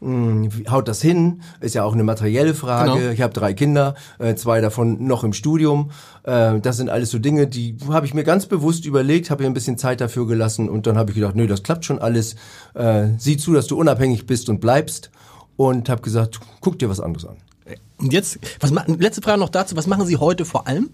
[0.00, 1.42] Hm, Haut das hin?
[1.60, 2.98] Ist ja auch eine materielle Frage.
[2.98, 3.12] Genau.
[3.12, 5.92] Ich habe drei Kinder, äh, zwei davon noch im Studium.
[6.24, 9.48] Äh, das sind alles so Dinge, die habe ich mir ganz bewusst überlegt, habe mir
[9.48, 12.34] ein bisschen Zeit dafür gelassen und dann habe ich gedacht, nö, das klappt schon alles.
[12.74, 15.12] Äh, sieh zu, dass du unabhängig bist und bleibst
[15.58, 17.36] und habe gesagt, guck dir was anderes an.
[17.98, 20.90] Und jetzt, was letzte Frage noch dazu, was machen Sie heute vor allem?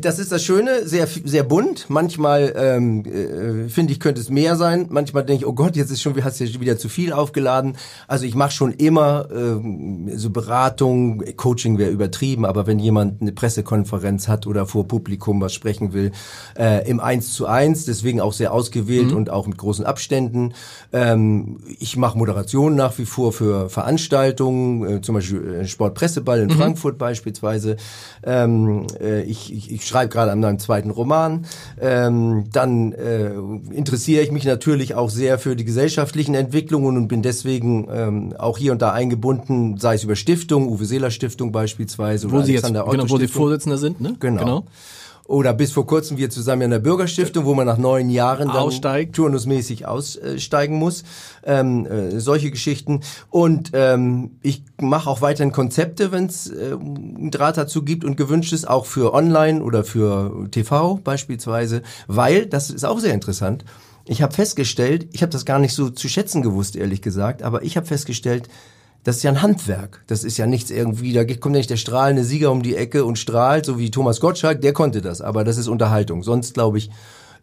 [0.00, 1.86] Das ist das Schöne, sehr sehr bunt.
[1.88, 4.86] Manchmal ähm, äh, finde ich, könnte es mehr sein.
[4.90, 7.76] Manchmal denke ich, oh Gott, jetzt ist schon, hast du ja wieder zu viel aufgeladen.
[8.06, 13.32] Also ich mache schon immer ähm, so Beratung, Coaching wäre übertrieben, aber wenn jemand eine
[13.32, 16.12] Pressekonferenz hat oder vor Publikum was sprechen will,
[16.56, 20.54] äh, im Eins zu eins, deswegen auch sehr ausgewählt und auch mit großen Abständen.
[20.92, 26.50] Ähm, ich mache Moderation nach wie vor für Veranstaltungen, äh, zum Beispiel äh, Sportpresseball in
[26.50, 27.76] Frankfurt beispielsweise.
[28.22, 31.44] Ähm, äh, ich, ich, ich schreibe gerade an meinem zweiten Roman.
[31.80, 33.32] Ähm, dann äh,
[33.74, 38.58] interessiere ich mich natürlich auch sehr für die gesellschaftlichen Entwicklungen und bin deswegen ähm, auch
[38.58, 42.52] hier und da eingebunden, sei es über Stiftungen, Uwe Seeler Stiftung beispielsweise Wo oder Sie
[42.52, 43.42] jetzt, Alexander Otto genau, wo Sie Stiftung.
[43.42, 44.14] Vorsitzender sind, ne?
[44.20, 44.64] Genau.
[45.32, 48.58] Oder bis vor kurzem wir zusammen in der Bürgerstiftung, wo man nach neun Jahren dann
[48.58, 49.16] Aussteigt.
[49.16, 51.04] turnusmäßig aussteigen muss.
[51.42, 53.00] Ähm, äh, solche Geschichten.
[53.30, 58.18] Und ähm, ich mache auch weiterhin Konzepte, wenn es äh, einen Draht dazu gibt und
[58.18, 63.64] gewünscht ist, auch für Online oder für TV beispielsweise, weil, das ist auch sehr interessant,
[64.04, 67.62] ich habe festgestellt, ich habe das gar nicht so zu schätzen gewusst, ehrlich gesagt, aber
[67.62, 68.50] ich habe festgestellt,
[69.04, 70.02] das ist ja ein Handwerk.
[70.06, 73.04] Das ist ja nichts irgendwie, da kommt ja nicht der strahlende Sieger um die Ecke
[73.04, 76.22] und strahlt, so wie Thomas Gottschalk, der konnte das, aber das ist Unterhaltung.
[76.22, 76.90] Sonst, glaube ich,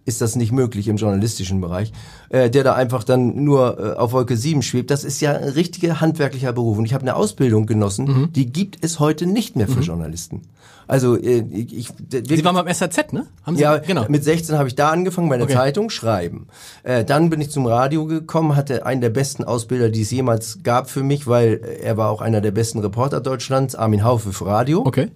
[0.05, 1.91] ist das nicht möglich im journalistischen Bereich,
[2.29, 4.89] äh, der da einfach dann nur äh, auf Wolke 7 schwebt.
[4.89, 6.77] Das ist ja ein richtiger handwerklicher Beruf.
[6.77, 10.41] Und ich habe eine Ausbildung genossen, die gibt es heute nicht mehr für Journalisten.
[10.89, 13.27] Also äh, ich, ich Sie waren beim SAZ, ne?
[13.43, 14.05] Haben Sie, ja, genau.
[14.09, 15.53] mit 16 habe ich da angefangen bei der Okay.
[15.53, 16.47] Zeitung schreiben.
[16.81, 20.59] Äh, dann bin ich zum Radio gekommen, hatte einen der besten Ausbilder, die es jemals
[20.63, 24.47] gab für mich, weil er war auch einer der besten Reporter Deutschlands, Armin Haufe für
[24.47, 24.79] Radio.
[24.83, 25.11] Okay.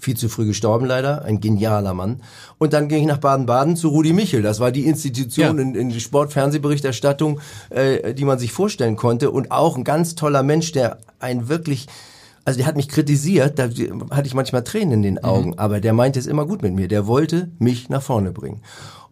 [0.00, 2.20] Viel zu früh gestorben leider, ein genialer Mann.
[2.58, 4.42] Und dann ging ich nach Baden-Baden zu Rudi Michel.
[4.42, 5.62] Das war die Institution Ja.
[5.62, 9.30] in, in Sport-Fernsehberichterstattung, äh, die man sich vorstellen konnte.
[9.30, 11.86] Und auch ein ganz toller Mensch, der ein wirklich
[12.44, 15.92] also der hat mich kritisiert, da hatte ich manchmal Tränen in den Augen, aber der
[15.92, 16.88] meinte es immer gut mit mir.
[16.88, 18.60] Der wollte mich nach vorne bringen.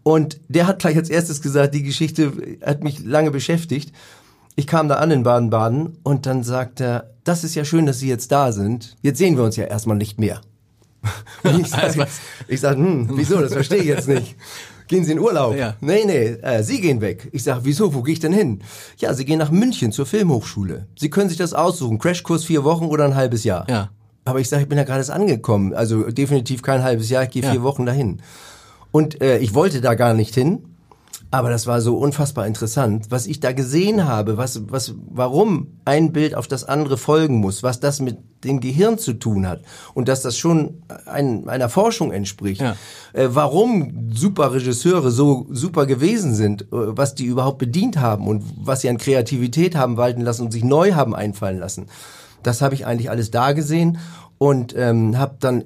[0.03, 2.33] Und der hat gleich als erstes gesagt, die Geschichte
[2.65, 3.95] hat mich lange beschäftigt.
[4.55, 8.01] Ich kam da an in Baden-Baden und dann sagt er, das ist ja schön, dass
[8.01, 8.97] Sie jetzt da sind.
[9.01, 10.41] Jetzt sehen wir uns ja erstmal nicht mehr.
[11.43, 12.07] Und ich sage,
[12.49, 14.37] ich sag, hm, wieso, das verstehe ich jetzt nicht.
[14.93, 15.57] Gehen Sie in Urlaub?
[15.57, 15.75] Ja.
[15.81, 17.31] Nee, nee, äh, Sie gehen weg.
[17.33, 18.61] Ich sag, wieso, wo gehe ich denn hin?
[18.99, 20.87] Ja, Sie gehen nach München zur Filmhochschule.
[20.99, 23.67] Sie können sich das aussuchen, Crashkurs vier Wochen oder ein halbes Jahr.
[23.71, 23.89] Ja.
[24.27, 25.73] Aber ich sage, ich bin ja gerade erst angekommen.
[25.73, 27.53] Also definitiv kein halbes Jahr, ich gehe Ja.
[27.53, 28.21] vier Wochen dahin.
[28.91, 30.72] Und äh, ich wollte da gar nicht hin.
[31.33, 36.13] Aber das war so unfassbar interessant, was ich da gesehen habe, was, was, warum ein
[36.13, 39.63] Bild auf das andere folgen muss, was das mit dem Gehirn zu tun hat
[39.95, 42.61] und dass das schon ein, einer Forschung entspricht.
[42.61, 42.77] Ja.
[43.15, 48.45] Äh, warum super Regisseure so super gewesen sind, äh, was die überhaupt bedient haben und
[48.59, 51.87] was sie an Kreativität haben walten lassen und sich neu haben einfallen lassen.
[52.43, 53.97] Das habe ich eigentlich alles da gesehen
[54.37, 55.65] und ähm, habe dann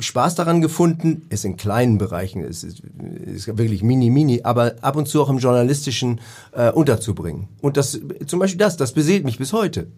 [0.00, 2.82] Spaß daran gefunden, ist in kleinen Bereichen, ist, ist,
[3.26, 6.20] ist wirklich mini, mini, aber ab und zu auch im Journalistischen
[6.52, 7.48] äh, unterzubringen.
[7.60, 9.88] Und das, zum Beispiel das, das beseelt mich bis heute.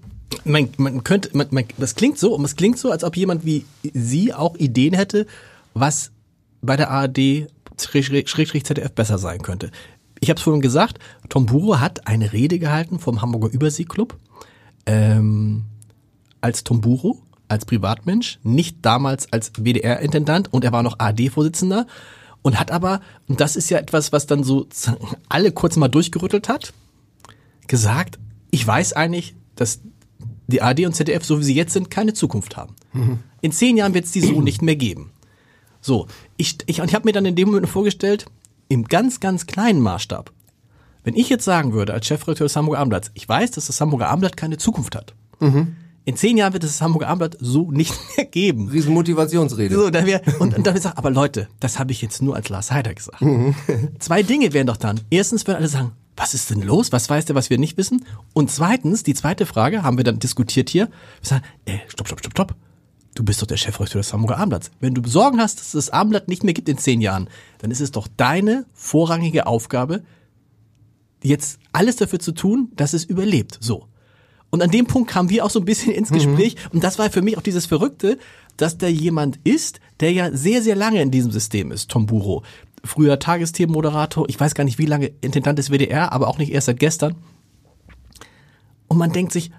[0.44, 3.64] Man, man könnte, man, man, das klingt so, es klingt so, als ob jemand wie
[3.92, 5.26] Sie auch Ideen hätte,
[5.74, 6.10] was
[6.62, 9.70] bei der ARD ZDF besser sein könnte.
[10.20, 14.16] Ich habe es vorhin gesagt, Tom Buro hat eine Rede gehalten vom Hamburger Überseeklub
[14.86, 15.64] ähm,
[16.40, 21.86] als Tom Buro als Privatmensch, nicht damals als WDR-Intendant und er war noch AD-Vorsitzender
[22.42, 24.66] und hat aber, und das ist ja etwas, was dann so
[25.28, 26.72] alle kurz mal durchgerüttelt hat,
[27.66, 28.18] gesagt,
[28.50, 29.80] ich weiß eigentlich, dass
[30.46, 32.74] die AD und ZDF, so wie sie jetzt sind, keine Zukunft haben.
[32.92, 33.18] Mhm.
[33.40, 35.10] In zehn Jahren wird es die so nicht mehr geben.
[35.80, 38.26] So, ich, ich, ich habe mir dann in dem Moment vorgestellt,
[38.68, 40.32] im ganz, ganz kleinen Maßstab,
[41.04, 44.08] wenn ich jetzt sagen würde, als Chefredakteur des Hamburger Abendblatts, ich weiß, dass das Hamburger
[44.08, 45.14] Abendblatt keine Zukunft hat.
[45.40, 45.76] Mhm.
[46.06, 48.68] In zehn Jahren wird es das Hamburger Abendblatt so nicht mehr geben.
[48.68, 49.74] Riesenmotivationsrede.
[49.74, 52.48] So, dann wär, und, und dann gesagt, aber Leute, das habe ich jetzt nur als
[52.48, 53.22] Lars Heider gesagt.
[53.22, 53.54] Mhm.
[53.98, 55.00] Zwei Dinge wären doch dann.
[55.10, 56.92] Erstens würden alle sagen, was ist denn los?
[56.92, 58.04] Was weiß der, was wir nicht wissen?
[58.34, 60.88] Und zweitens, die zweite Frage haben wir dann diskutiert hier.
[61.20, 62.54] Wir sagen, ey, stopp, stopp, stopp, stopp.
[63.14, 64.70] Du bist doch der Chefredakteur des Hamburger Abendblatts.
[64.80, 67.70] Wenn du Sorgen hast, dass es das Abendblatt nicht mehr gibt in zehn Jahren, dann
[67.70, 70.02] ist es doch deine vorrangige Aufgabe,
[71.22, 73.58] jetzt alles dafür zu tun, dass es überlebt.
[73.60, 73.88] So.
[74.54, 76.14] Und an dem Punkt kamen wir auch so ein bisschen ins mhm.
[76.14, 76.54] Gespräch.
[76.54, 76.74] Mhm.
[76.74, 78.18] Und das war für mich auch dieses Verrückte,
[78.56, 82.44] dass da jemand ist, der ja sehr, sehr lange in diesem System ist, Tom Buro.
[82.84, 86.66] Früher Tagesthemenmoderator, ich weiß gar nicht wie lange, Intendant des WDR, aber auch nicht erst
[86.66, 87.16] seit gestern.
[88.86, 89.50] Und man denkt sich,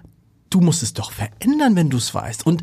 [0.48, 2.46] du musst es doch verändern, wenn du es weißt.
[2.46, 2.62] Und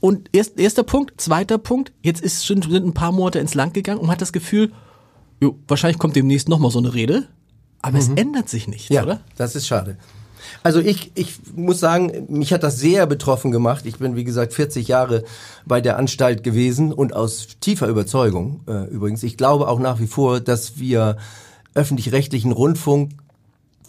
[0.00, 3.72] und erst, erster Punkt, zweiter Punkt, jetzt ist schon sind ein paar Monate ins Land
[3.72, 4.72] gegangen und man hat das Gefühl,
[5.40, 7.28] jo, wahrscheinlich kommt demnächst nochmal so eine Rede,
[7.82, 7.98] aber mhm.
[7.98, 9.20] es ändert sich nichts, ja, oder?
[9.36, 9.98] Das ist schade.
[10.62, 13.86] Also ich, ich muss sagen, mich hat das sehr betroffen gemacht.
[13.86, 15.24] Ich bin, wie gesagt, 40 Jahre
[15.66, 19.22] bei der Anstalt gewesen und aus tiefer Überzeugung äh, übrigens.
[19.22, 21.16] Ich glaube auch nach wie vor, dass wir
[21.74, 23.12] öffentlich-rechtlichen Rundfunk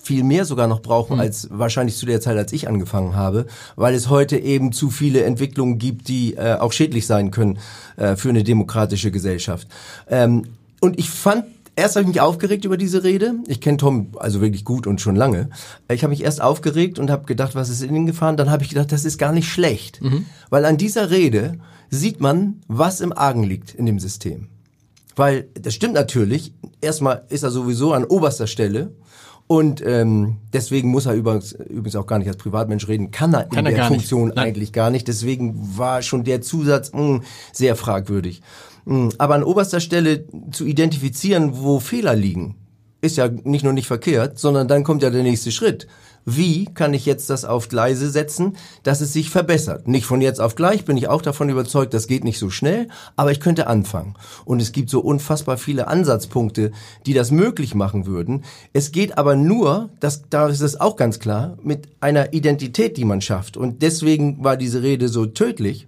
[0.04, 1.22] viel mehr sogar noch brauchen mhm.
[1.22, 3.46] als wahrscheinlich zu der Zeit, als ich angefangen habe,
[3.76, 7.60] weil es heute eben zu viele Entwicklungen gibt, die äh, auch schädlich sein können
[7.96, 9.68] äh, für eine demokratische Gesellschaft.
[10.10, 10.44] Ähm,
[10.82, 13.34] und ich fand Erst habe ich mich aufgeregt über diese Rede.
[13.48, 15.50] Ich kenne Tom also wirklich gut und schon lange.
[15.92, 18.38] Ich habe mich erst aufgeregt und habe gedacht, was ist in ihn gefahren?
[18.38, 20.02] Dann habe ich gedacht, das ist gar nicht schlecht.
[20.02, 20.26] Mhm.
[20.52, 21.58] Weil an dieser Rede
[21.90, 24.50] sieht man, was im Argen liegt in dem System.
[25.16, 26.54] Weil das stimmt natürlich.
[26.80, 28.92] Erstmal ist er sowieso an oberster Stelle.
[29.48, 33.44] Und ähm, deswegen muss er übrigens, übrigens auch gar nicht als Privatmensch reden, kann er
[33.44, 35.08] kann in er der Funktion eigentlich gar nicht.
[35.08, 38.42] Deswegen war schon der Zusatz mh, hm, sehr fragwürdig.
[38.86, 42.56] Hm, aber an oberster Stelle zu identifizieren, wo Fehler liegen,
[43.02, 45.88] ist ja nicht nur nicht verkehrt, sondern dann kommt ja der nächste Schritt.
[46.26, 49.90] Wie kann ich jetzt das auf Gleise setzen, dass es sich verbessert?
[49.90, 52.88] Nicht von jetzt auf gleich, bin ich auch davon überzeugt, das geht nicht so schnell,
[53.18, 54.16] aber ich könnte anfangen.
[54.46, 56.72] Und es gibt so unfassbar viele Ansatzpunkte,
[57.06, 58.46] die das möglich machen würden.
[58.72, 63.06] Es geht aber nur, das, da ist es auch ganz klar, mit einer Identität, die
[63.06, 63.58] man schafft.
[63.58, 65.88] Und deswegen war diese Rede so tödlich,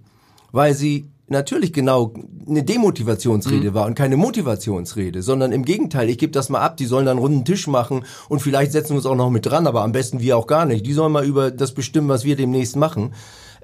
[0.52, 2.14] weil sie natürlich genau
[2.48, 3.74] eine Demotivationsrede mhm.
[3.74, 7.16] war und keine Motivationsrede, sondern im Gegenteil, ich gebe das mal ab, die sollen dann
[7.16, 9.92] einen runden Tisch machen und vielleicht setzen wir uns auch noch mit dran, aber am
[9.92, 10.86] besten wir auch gar nicht.
[10.86, 13.12] Die sollen mal über das bestimmen, was wir demnächst machen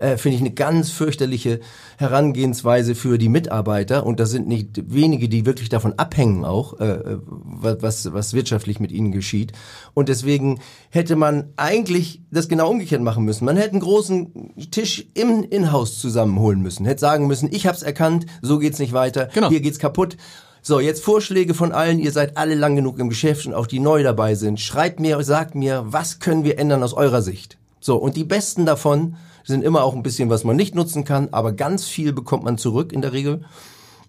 [0.03, 1.61] äh, finde ich eine ganz fürchterliche
[1.97, 7.19] Herangehensweise für die Mitarbeiter und das sind nicht wenige, die wirklich davon abhängen auch, äh,
[7.21, 9.53] was, was wirtschaftlich mit ihnen geschieht.
[9.95, 10.61] Und deswegen
[10.91, 13.45] hätte man eigentlich das genau umgekehrt machen müssen.
[13.45, 17.83] Man hätte einen großen Tisch im Inhouse zusammenholen müssen, hätte sagen müssen, ich habe es
[17.83, 19.49] erkannt, so geht's nicht weiter, genau.
[19.49, 20.17] hier geht's kaputt.
[20.65, 21.99] So, jetzt Vorschläge von allen.
[21.99, 24.61] Ihr seid alle lang genug im Geschäft und auch die neu dabei sind.
[24.61, 27.59] Schreibt mir, sagt mir, was können wir ändern aus eurer Sicht?
[27.81, 31.29] So, und die besten davon sind immer auch ein bisschen, was man nicht nutzen kann,
[31.33, 33.45] aber ganz viel bekommt man zurück in der Regel.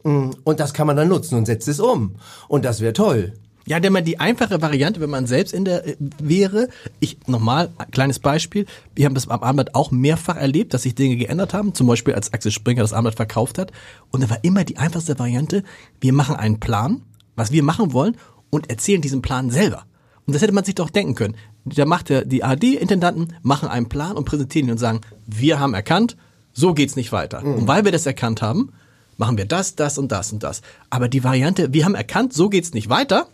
[0.04, 2.15] Mm, und das kann man dann nutzen und setzt es um.
[2.48, 3.34] Und das wäre toll.
[3.65, 6.67] Ja, denn man die einfache Variante, wenn man selbst in der äh, wäre,
[7.00, 11.15] ich nochmal, kleines Beispiel, wir haben das am Abend auch mehrfach erlebt, dass sich Dinge
[11.15, 13.72] geändert haben, zum Beispiel als Axel Springer das Abend verkauft hat.
[14.12, 15.63] Und da war immer die einfachste Variante,
[16.02, 17.04] wir machen einen Plan,
[17.36, 18.17] was wir machen wollen,
[18.50, 19.86] und erzählen diesen Plan selber.
[20.26, 21.36] Und das hätte man sich doch denken können.
[21.65, 25.73] Da macht der, die AD-Intendanten machen einen Plan und präsentieren ihn und sagen, wir haben
[25.73, 26.17] erkannt,
[26.52, 27.41] so geht's nicht weiter.
[27.41, 27.56] Mhm.
[27.56, 28.71] Und weil wir das erkannt haben,
[29.17, 30.62] machen wir das, das und das und das.
[30.89, 33.28] Aber die Variante, wir haben erkannt, so geht's nicht weiter,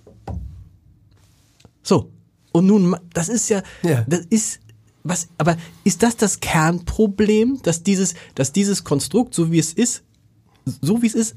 [1.81, 2.11] So.
[2.51, 4.03] Und nun, das ist ja, Ja.
[4.07, 4.59] das ist,
[5.03, 10.03] was, aber ist das das Kernproblem, dass dieses, dass dieses Konstrukt, so wie es ist,
[10.65, 11.35] so wie es ist,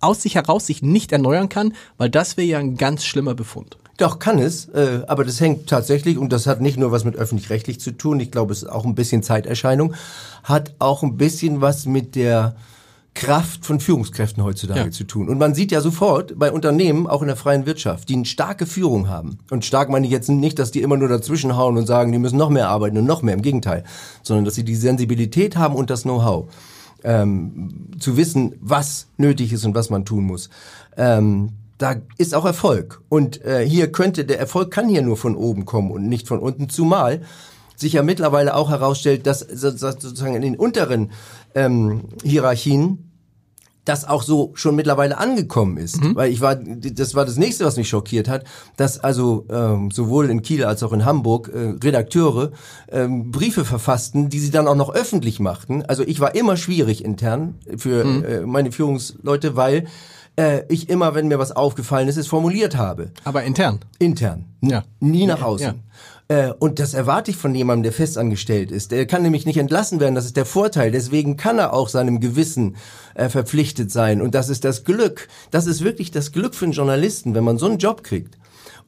[0.00, 3.78] aus sich heraus sich nicht erneuern kann, weil das wäre ja ein ganz schlimmer Befund.
[4.02, 7.14] Doch, kann es, äh, aber das hängt tatsächlich, und das hat nicht nur was mit
[7.14, 9.94] öffentlich-rechtlich zu tun, ich glaube, es ist auch ein bisschen Zeiterscheinung,
[10.42, 12.56] hat auch ein bisschen was mit der
[13.14, 14.90] Kraft von Führungskräften heutzutage Ja.
[14.90, 15.28] zu tun.
[15.28, 18.66] Und man sieht ja sofort bei Unternehmen, auch in der freien Wirtschaft, die eine starke
[18.66, 19.38] Führung haben.
[19.50, 22.38] Und stark meine ich jetzt nicht, dass die immer nur dazwischenhauen und sagen, die müssen
[22.38, 23.84] noch mehr arbeiten und noch mehr, im Gegenteil,
[24.24, 26.48] sondern dass sie die Sensibilität haben und das Know-how
[27.04, 30.50] ähm, zu wissen, was nötig ist und was man tun muss.
[30.96, 31.50] Ähm,
[31.82, 33.02] da ist auch Erfolg.
[33.08, 36.38] Und äh, hier könnte, der Erfolg kann hier nur von oben kommen und nicht von
[36.38, 37.22] unten, zumal
[37.76, 41.10] sich ja mittlerweile auch herausstellt, dass so- so- sozusagen in den unteren
[41.54, 43.08] ähm, Hierarchien
[43.84, 45.98] das auch so schon mittlerweile angekommen ist.
[46.14, 48.44] Weil ich war, das war das nächste, was mich schockiert hat,
[48.76, 52.52] dass also ähm, sowohl in Kiel als auch in Hamburg äh, Redakteure
[52.92, 55.82] ähm, Briefe verfassten, die sie dann auch noch öffentlich machten.
[55.82, 59.88] Also ich war immer schwierig intern für äh, meine Führungsleute, weil
[60.36, 63.10] äh, ich immer, wenn mir was aufgefallen ist, es formuliert habe.
[63.24, 63.80] Aber intern.
[63.98, 64.46] Intern.
[64.60, 64.84] Ja.
[65.00, 65.82] Nie nach Ja, außen.
[66.28, 68.92] Äh, Und das erwarte ich von jemandem, der festangestellt ist.
[68.92, 70.90] Der kann nämlich nicht entlassen werden, das ist der Vorteil.
[70.90, 72.76] Deswegen kann er auch seinem Gewissen
[73.14, 74.22] äh, verpflichtet sein.
[74.22, 75.28] Und das ist das Glück.
[75.50, 78.38] Das ist wirklich das Glück für einen Journalisten, wenn man so einen Job kriegt.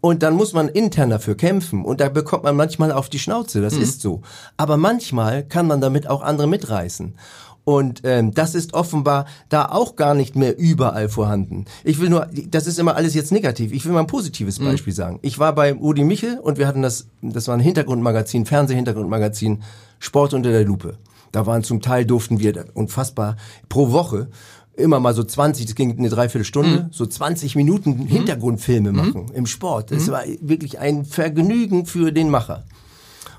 [0.00, 1.84] Und dann muss man intern dafür kämpfen.
[1.84, 3.62] Und da bekommt man manchmal auf die Schnauze.
[3.62, 4.20] Das ist so.
[4.58, 7.14] Aber manchmal kann man damit auch andere mitreißen.
[7.64, 11.64] Und ähm, das ist offenbar da auch gar nicht mehr überall vorhanden.
[11.82, 13.72] Ich will nur, das ist immer alles jetzt negativ.
[13.72, 15.18] Ich will mal ein positives Beispiel sagen.
[15.22, 19.62] Ich war bei Udi Michel und wir hatten das, das war ein Hintergrundmagazin, Fernsehhintergrundmagazin,
[19.98, 20.98] Sport unter der Lupe.
[21.32, 23.36] Da waren zum Teil durften wir unfassbar
[23.68, 24.28] pro Woche
[24.76, 29.90] immer mal so 20, das ging eine Dreiviertelstunde, so 20 Minuten Hintergrundfilme machen im Sport.
[29.90, 32.64] Das war wirklich ein Vergnügen für den Macher.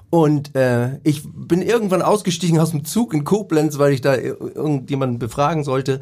[0.10, 4.40] Und äh, ich bin irgendwann ausgestiegen aus dem Zug in Koblenz, weil ich da ir-
[4.56, 6.00] irgendjemanden befragen sollte.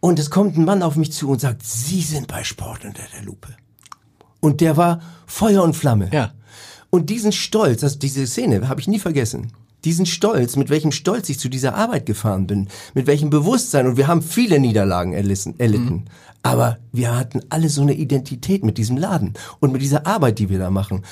[0.00, 3.02] Und es kommt ein Mann auf mich zu und sagt, Sie sind bei Sport unter
[3.14, 3.48] der Lupe.
[4.40, 6.10] Und der war Feuer und Flamme.
[6.12, 6.32] Ja.
[6.90, 9.52] Und diesen Stolz, also diese Szene habe ich nie vergessen.
[9.84, 13.86] Diesen Stolz, mit welchem Stolz ich zu dieser Arbeit gefahren bin, mit welchem Bewusstsein.
[13.86, 16.04] Und wir haben viele Niederlagen erlissen, erlitten.
[16.44, 20.48] Aber wir hatten alle so eine Identität mit diesem Laden und mit dieser Arbeit, die
[20.48, 21.02] wir da machen.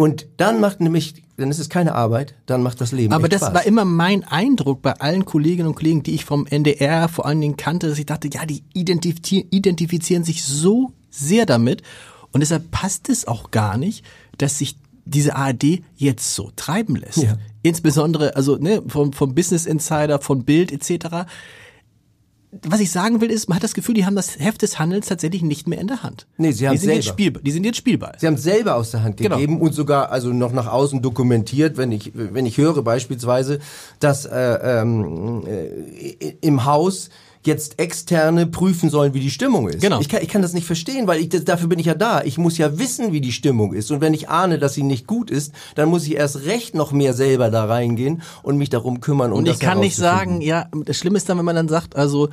[0.00, 3.40] Und dann macht nämlich, dann ist es keine Arbeit, dann macht das Leben Aber das
[3.40, 3.52] Spaß.
[3.52, 7.40] war immer mein Eindruck bei allen Kolleginnen und Kollegen, die ich vom NDR vor allen
[7.40, 11.82] Dingen kannte, dass ich dachte, ja, die identifizieren, identifizieren sich so sehr damit.
[12.30, 14.04] Und deshalb passt es auch gar nicht,
[14.36, 17.18] dass sich diese ARD jetzt so treiben lässt.
[17.18, 17.36] Ja.
[17.62, 21.26] Insbesondere, also ne, vom, vom Business Insider, von Bild etc.
[22.66, 25.06] Was ich sagen will, ist, man hat das Gefühl, die haben das Heft des Handels
[25.08, 26.26] tatsächlich nicht mehr in der Hand.
[26.38, 27.02] Nee, sie die haben jetzt selber.
[27.02, 27.42] spielbar.
[27.42, 28.12] Die sind jetzt spielbar.
[28.18, 29.36] Sie haben es selber aus der Hand Genau.
[29.36, 33.58] gegeben und sogar also noch nach außen dokumentiert, wenn ich wenn ich höre beispielsweise,
[34.00, 37.10] dass äh, ähm, äh, im Haus
[37.44, 39.80] jetzt externe prüfen sollen, wie die Stimmung ist.
[39.80, 40.00] Genau.
[40.00, 42.22] Ich kann, ich kann das nicht verstehen, weil ich das, dafür bin ich ja da.
[42.22, 43.90] Ich muss ja wissen, wie die Stimmung ist.
[43.90, 46.92] Und wenn ich ahne, dass sie nicht gut ist, dann muss ich erst recht noch
[46.92, 49.32] mehr selber da reingehen und mich darum kümmern.
[49.32, 51.96] Um Und ich kann nicht sagen, ja, das Schlimme ist dann, wenn man dann sagt,
[51.96, 52.28] also,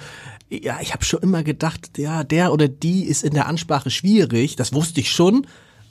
[0.50, 4.56] ja, ich habe schon immer gedacht, ja, der oder die ist in der Ansprache schwierig,
[4.56, 5.48] das wusste ich schon,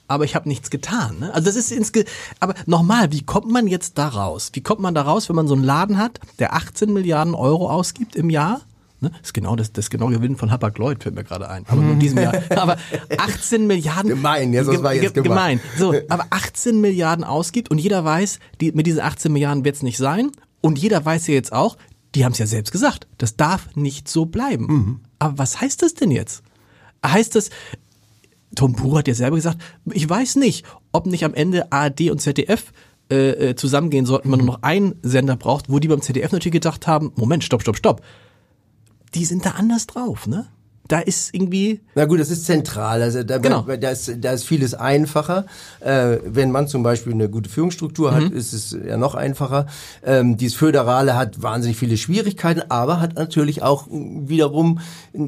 [0.07, 1.19] aber ich habe nichts getan.
[1.19, 1.33] Ne?
[1.33, 2.05] Also das ist insge
[2.39, 4.51] aber nochmal, wie kommt man jetzt da raus?
[4.53, 7.69] Wie kommt man da raus, wenn man so einen Laden hat, der 18 Milliarden Euro
[7.69, 8.61] ausgibt im Jahr?
[9.05, 9.11] Ne?
[9.11, 11.93] Das ist genau das, das genaue Gewinn von Hapag-Lloyd fällt mir gerade ein, aber nur
[11.93, 12.33] in diesem Jahr.
[12.55, 12.77] Aber
[13.17, 14.09] 18 Milliarden.
[14.09, 15.59] Gemein, ja, das war jetzt ge- gemein.
[15.77, 19.97] So, aber 18 Milliarden ausgibt und jeder weiß, die, mit diesen 18 Milliarden wird's nicht
[19.97, 20.31] sein.
[20.61, 21.77] Und jeder weiß ja jetzt auch,
[22.15, 24.65] die haben es ja selbst gesagt, das darf nicht so bleiben.
[24.67, 24.99] Mhm.
[25.19, 26.41] Aber was heißt das denn jetzt?
[27.05, 27.49] Heißt das,
[28.55, 29.57] Tom Pur hat ja selber gesagt,
[29.91, 32.71] ich weiß nicht, ob nicht am Ende ARD und ZDF
[33.11, 36.53] äh, äh, zusammengehen sollten, man nur noch einen Sender braucht, wo die beim ZDF natürlich
[36.53, 38.01] gedacht haben, Moment, stopp, stopp, stopp.
[39.15, 40.45] Die sind da anders drauf, ne?
[40.87, 43.01] Da ist irgendwie, Na gut, das ist zentral.
[43.01, 43.63] Also da, Genau.
[43.63, 45.47] da, ist, da ist vieles einfacher.
[45.79, 48.33] Äh, wenn man zum Beispiel eine gute Führungsstruktur hat, Mhm.
[48.37, 49.65] ist es ja noch einfacher.
[50.03, 54.79] Ähm, dieses Föderale hat wahnsinnig viele Schwierigkeiten, aber hat natürlich auch wiederum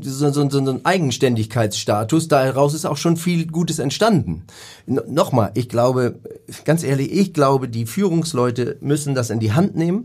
[0.01, 2.27] so, so, so einen Eigenständigkeitsstatus.
[2.27, 4.43] Daraus ist auch schon viel Gutes entstanden.
[4.85, 6.19] No, Nochmal, ich glaube,
[6.65, 10.03] ganz ehrlich, ich glaube, die Führungsleute müssen das in die Hand nehmen.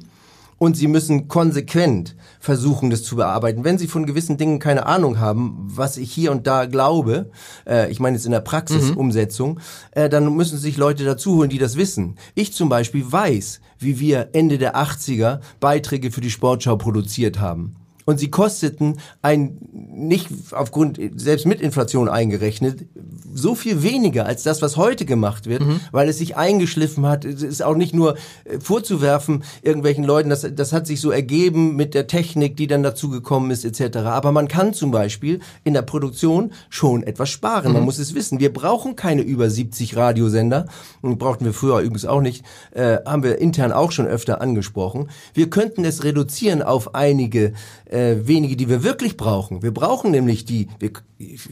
[0.62, 3.64] Und sie müssen konsequent versuchen, das zu bearbeiten.
[3.64, 7.32] Wenn sie von gewissen Dingen keine Ahnung haben, was ich hier und da glaube,
[7.66, 9.58] äh, ich meine jetzt in der Praxisumsetzung,
[9.90, 12.14] äh, dann müssen sich Leute dazu holen, die das wissen.
[12.36, 17.74] Ich zum Beispiel weiß, wie wir Ende der 80er Beiträge für die Sportschau produziert haben.
[18.04, 22.86] Und sie kosteten ein, nicht aufgrund, selbst mit Inflation eingerechnet,
[23.34, 25.80] so viel weniger als das, was heute gemacht wird, mhm.
[25.90, 27.24] weil es sich eingeschliffen hat.
[27.24, 31.76] Es ist auch nicht nur äh, vorzuwerfen irgendwelchen Leuten, das, das hat sich so ergeben
[31.76, 33.98] mit der Technik, die dann dazu gekommen ist, etc.
[33.98, 37.68] Aber man kann zum Beispiel in der Produktion schon etwas sparen.
[37.68, 37.74] Mhm.
[37.74, 38.40] Man muss es wissen.
[38.40, 40.66] Wir brauchen keine über 70 Radiosender.
[41.00, 42.44] Und brauchten wir früher übrigens auch nicht.
[42.72, 45.10] Äh, haben wir intern auch schon öfter angesprochen.
[45.34, 47.52] Wir könnten es reduzieren auf einige
[47.92, 49.62] äh, wenige, die wir wirklich brauchen.
[49.62, 50.92] Wir brauchen nämlich die, wir,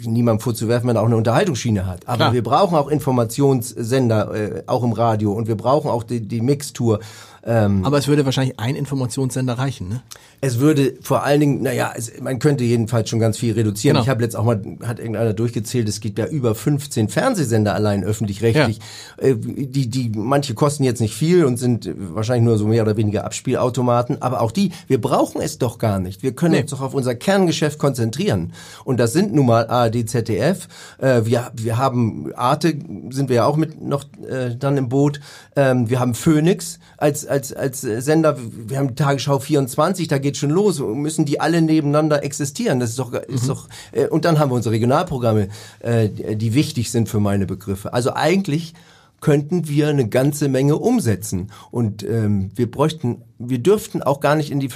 [0.02, 2.08] niemandem vorzuwerfen, wenn er auch eine Unterhaltungsschiene hat.
[2.08, 2.32] Aber Klar.
[2.32, 5.32] wir brauchen auch Informationssender, äh, auch im Radio.
[5.32, 7.00] Und wir brauchen auch die, die Mixtour.
[7.44, 10.02] Ähm, Aber es würde wahrscheinlich ein Informationssender reichen, ne?
[10.42, 13.94] Es würde vor allen Dingen, naja, es, man könnte jedenfalls schon ganz viel reduzieren.
[13.94, 14.04] Genau.
[14.04, 18.04] Ich habe jetzt auch mal, hat irgendeiner durchgezählt, es gibt ja über 15 Fernsehsender allein
[18.04, 18.78] öffentlich-rechtlich.
[19.20, 19.28] Ja.
[19.28, 22.96] Äh, die, die, manche kosten jetzt nicht viel und sind wahrscheinlich nur so mehr oder
[22.96, 24.22] weniger Abspielautomaten.
[24.22, 26.22] Aber auch die, wir brauchen es doch gar nicht.
[26.22, 26.62] Wir können nee.
[26.62, 28.52] uns doch auf unser Kerngeschäft konzentrieren.
[28.84, 30.68] Und das sind nun mal ARD, ZDF.
[30.98, 32.74] Äh, wir, wir haben Arte,
[33.10, 35.20] sind wir ja auch mit noch äh, dann im Boot.
[35.56, 38.36] Ähm, wir haben Phoenix als, als, als Sender.
[38.38, 40.80] Wir haben Tagesschau 24, da geht schon los.
[40.80, 42.80] Müssen die alle nebeneinander existieren?
[42.80, 43.48] Das ist doch, ist mhm.
[43.48, 43.68] doch.
[43.92, 45.48] Äh, und dann haben wir unsere Regionalprogramme,
[45.80, 47.92] äh, die wichtig sind für meine Begriffe.
[47.92, 48.74] Also eigentlich
[49.20, 51.50] könnten wir eine ganze Menge umsetzen.
[51.70, 54.70] Und ähm, wir bräuchten, wir dürften auch gar nicht in die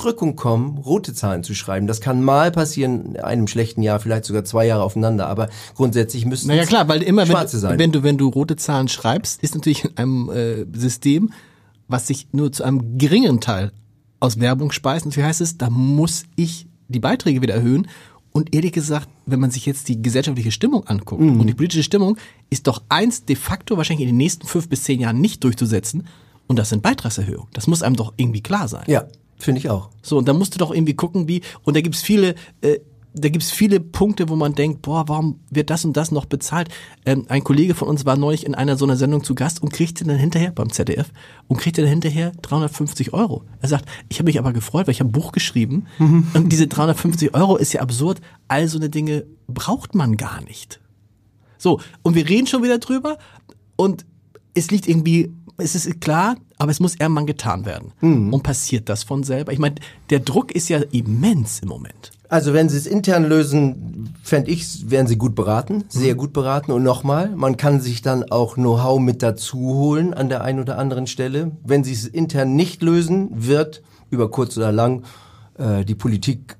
[0.00, 1.86] Verdrückung kommen, rote Zahlen zu schreiben.
[1.86, 6.24] Das kann mal passieren in einem schlechten Jahr, vielleicht sogar zwei Jahre aufeinander, aber grundsätzlich
[6.24, 7.78] müssten naja, klar, weil immer schwarze wenn, sein.
[7.78, 11.32] Wenn du, wenn du rote Zahlen schreibst, ist natürlich in einem äh, System,
[11.86, 13.72] was sich nur zu einem geringeren Teil
[14.20, 15.14] aus Werbung speisen.
[15.14, 15.58] Wie heißt es?
[15.58, 17.88] Da muss ich die Beiträge wieder erhöhen.
[18.32, 21.40] Und ehrlich gesagt, wenn man sich jetzt die gesellschaftliche Stimmung anguckt mhm.
[21.40, 22.16] und die politische Stimmung,
[22.48, 26.06] ist doch eins de facto wahrscheinlich in den nächsten fünf bis zehn Jahren nicht durchzusetzen.
[26.46, 27.48] Und das sind Beitragserhöhungen.
[27.52, 28.84] Das muss einem doch irgendwie klar sein.
[28.88, 29.06] Ja,
[29.40, 29.90] finde ich auch.
[30.02, 32.78] So, und da musst du doch irgendwie gucken, wie, und da gibt's viele äh,
[33.14, 36.68] da gibt's viele Punkte, wo man denkt, boah, warum wird das und das noch bezahlt?
[37.04, 39.72] Ähm, ein Kollege von uns war neulich in einer so einer Sendung zu Gast und
[39.72, 41.10] kriegte dann hinterher beim ZDF
[41.48, 43.42] und kriegte dann hinterher 350 Euro.
[43.60, 46.28] Er sagt, ich habe mich aber gefreut, weil ich habe ein Buch geschrieben mhm.
[46.34, 48.20] und diese 350 Euro ist ja absurd.
[48.48, 50.80] All so eine Dinge braucht man gar nicht.
[51.58, 53.18] So, und wir reden schon wieder drüber
[53.76, 54.06] und
[54.54, 57.92] es liegt irgendwie, es ist klar, aber es muss irgendwann getan werden.
[58.00, 58.32] Mhm.
[58.32, 59.52] Und passiert das von selber?
[59.52, 59.76] Ich meine,
[60.10, 62.12] der Druck ist ja immens im Moment.
[62.28, 66.18] Also wenn sie es intern lösen, fände ich, wären sie gut beraten, sehr mhm.
[66.18, 66.70] gut beraten.
[66.70, 70.78] Und nochmal, man kann sich dann auch Know-how mit dazu holen an der einen oder
[70.78, 71.50] anderen Stelle.
[71.64, 75.02] Wenn sie es intern nicht lösen, wird über kurz oder lang
[75.58, 76.56] äh, die Politik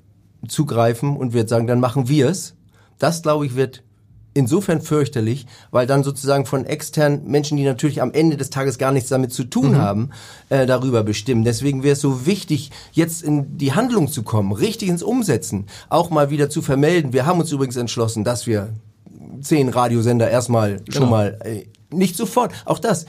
[0.47, 2.55] zugreifen und wird sagen, dann machen wir es.
[2.99, 3.83] Das, glaube ich, wird
[4.33, 8.91] insofern fürchterlich, weil dann sozusagen von externen Menschen, die natürlich am Ende des Tages gar
[8.91, 9.77] nichts damit zu tun mhm.
[9.77, 10.09] haben,
[10.49, 11.43] äh, darüber bestimmen.
[11.43, 16.09] Deswegen wäre es so wichtig, jetzt in die Handlung zu kommen, richtig ins Umsetzen, auch
[16.09, 17.13] mal wieder zu vermelden.
[17.13, 18.69] Wir haben uns übrigens entschlossen, dass wir
[19.41, 20.97] zehn Radiosender erstmal genau.
[20.97, 22.53] schon mal äh, nicht sofort.
[22.65, 23.05] Auch das.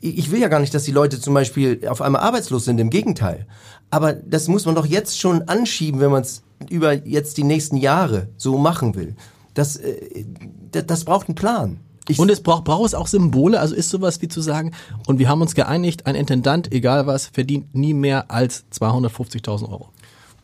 [0.00, 2.78] Ich will ja gar nicht, dass die Leute zum Beispiel auf einmal arbeitslos sind.
[2.78, 3.46] Im Gegenteil.
[3.88, 7.76] Aber das muss man doch jetzt schon anschieben, wenn man es über jetzt die nächsten
[7.76, 9.16] Jahre so machen will.
[9.54, 10.24] Das, äh,
[10.70, 11.80] das braucht einen Plan.
[12.08, 14.72] Ich und es braucht, braucht es auch Symbole, also ist sowas wie zu sagen,
[15.06, 19.88] und wir haben uns geeinigt, ein Intendant, egal was, verdient nie mehr als 250.000 Euro.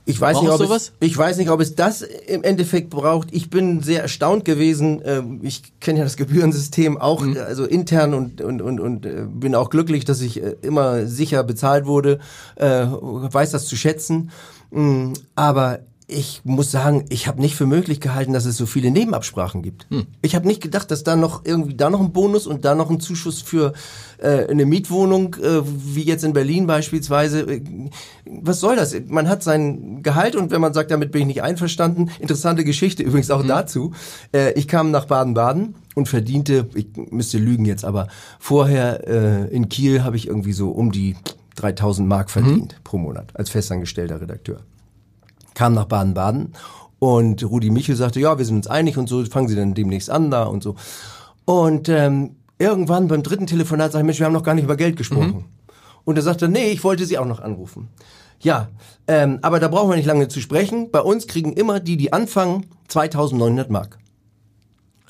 [0.06, 3.28] Ich weiß, nicht, ob es, ich weiß nicht, ob es das im Endeffekt braucht.
[3.32, 5.02] Ich bin sehr erstaunt gewesen.
[5.04, 7.36] Ähm, ich kenne ja das Gebührensystem auch, mhm.
[7.36, 11.44] also intern und, und, und, und äh, bin auch glücklich, dass ich äh, immer sicher
[11.44, 12.18] bezahlt wurde,
[12.56, 14.30] weiß das zu schätzen.
[14.70, 18.90] Mm, aber ich muss sagen, ich habe nicht für möglich gehalten, dass es so viele
[18.90, 19.86] Nebenabsprachen gibt.
[19.90, 20.06] Hm.
[20.22, 22.90] Ich habe nicht gedacht, dass da noch irgendwie da noch ein Bonus und da noch
[22.90, 23.72] ein Zuschuss für
[24.18, 27.42] äh, eine Mietwohnung, äh, wie jetzt in Berlin beispielsweise.
[27.42, 27.62] Äh,
[28.26, 28.94] was soll das?
[29.06, 33.02] Man hat sein Gehalt und wenn man sagt, damit bin ich nicht einverstanden, interessante Geschichte
[33.02, 33.48] übrigens auch hm.
[33.48, 33.92] dazu.
[34.32, 39.68] Äh, ich kam nach Baden-Baden und verdiente, ich müsste lügen jetzt, aber vorher äh, in
[39.68, 41.16] Kiel habe ich irgendwie so um die
[41.56, 42.78] 3000 Mark verdient hm.
[42.84, 44.60] pro Monat als festangestellter Redakteur
[45.60, 46.54] kam nach Baden-Baden
[47.00, 50.08] und Rudi Michel sagte, ja, wir sind uns einig und so, fangen Sie dann demnächst
[50.08, 50.74] an da und so.
[51.44, 54.76] Und ähm, irgendwann beim dritten Telefonat sage ich, Mensch, wir haben noch gar nicht über
[54.76, 55.26] Geld gesprochen.
[55.26, 55.44] Mhm.
[56.06, 57.88] Und er sagte, nee, ich wollte Sie auch noch anrufen.
[58.40, 58.68] Ja,
[59.06, 60.90] ähm, aber da brauchen wir nicht lange zu sprechen.
[60.90, 63.98] Bei uns kriegen immer die, die anfangen, 2900 Mark.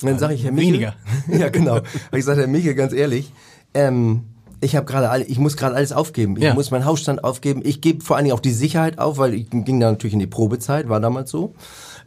[0.01, 0.73] Und dann sage ich, Herr Michel.
[0.73, 0.95] Weniger.
[1.29, 1.79] ja, genau.
[2.11, 3.31] ich sage, Herr Michel, ganz ehrlich,
[3.73, 4.25] ähm,
[4.61, 6.37] ich habe gerade ich muss gerade alles aufgeben.
[6.37, 6.53] Ich ja.
[6.53, 7.61] muss meinen Hausstand aufgeben.
[7.65, 10.19] Ich gebe vor allen Dingen auch die Sicherheit auf, weil ich ging da natürlich in
[10.19, 11.55] die Probezeit, war damals so.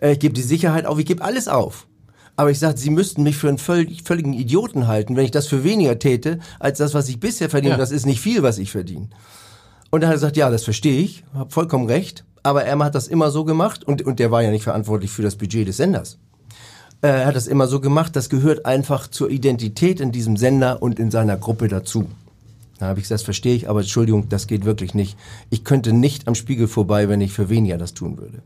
[0.01, 1.87] Äh, ich gebe die Sicherheit auf, ich gebe alles auf.
[2.37, 5.47] Aber ich sage, sie müssten mich für einen völlig, völligen Idioten halten, wenn ich das
[5.47, 7.75] für weniger täte, als das, was ich bisher verdiene.
[7.75, 7.79] Ja.
[7.79, 9.09] Das ist nicht viel, was ich verdiene.
[9.91, 12.25] Und dann hat er gesagt, ja, das verstehe ich, hab vollkommen recht.
[12.43, 15.23] aber er hat das immer so gemacht und, und der war ja nicht verantwortlich für
[15.23, 16.19] das Budget des Senders.
[17.01, 20.99] Er hat das immer so gemacht, das gehört einfach zur Identität in diesem Sender und
[20.99, 22.07] in seiner Gruppe dazu.
[22.79, 25.17] Da habe ich gesagt, das verstehe ich, aber Entschuldigung, das geht wirklich nicht.
[25.51, 28.43] Ich könnte nicht am Spiegel vorbei, wenn ich für weniger das tun würde.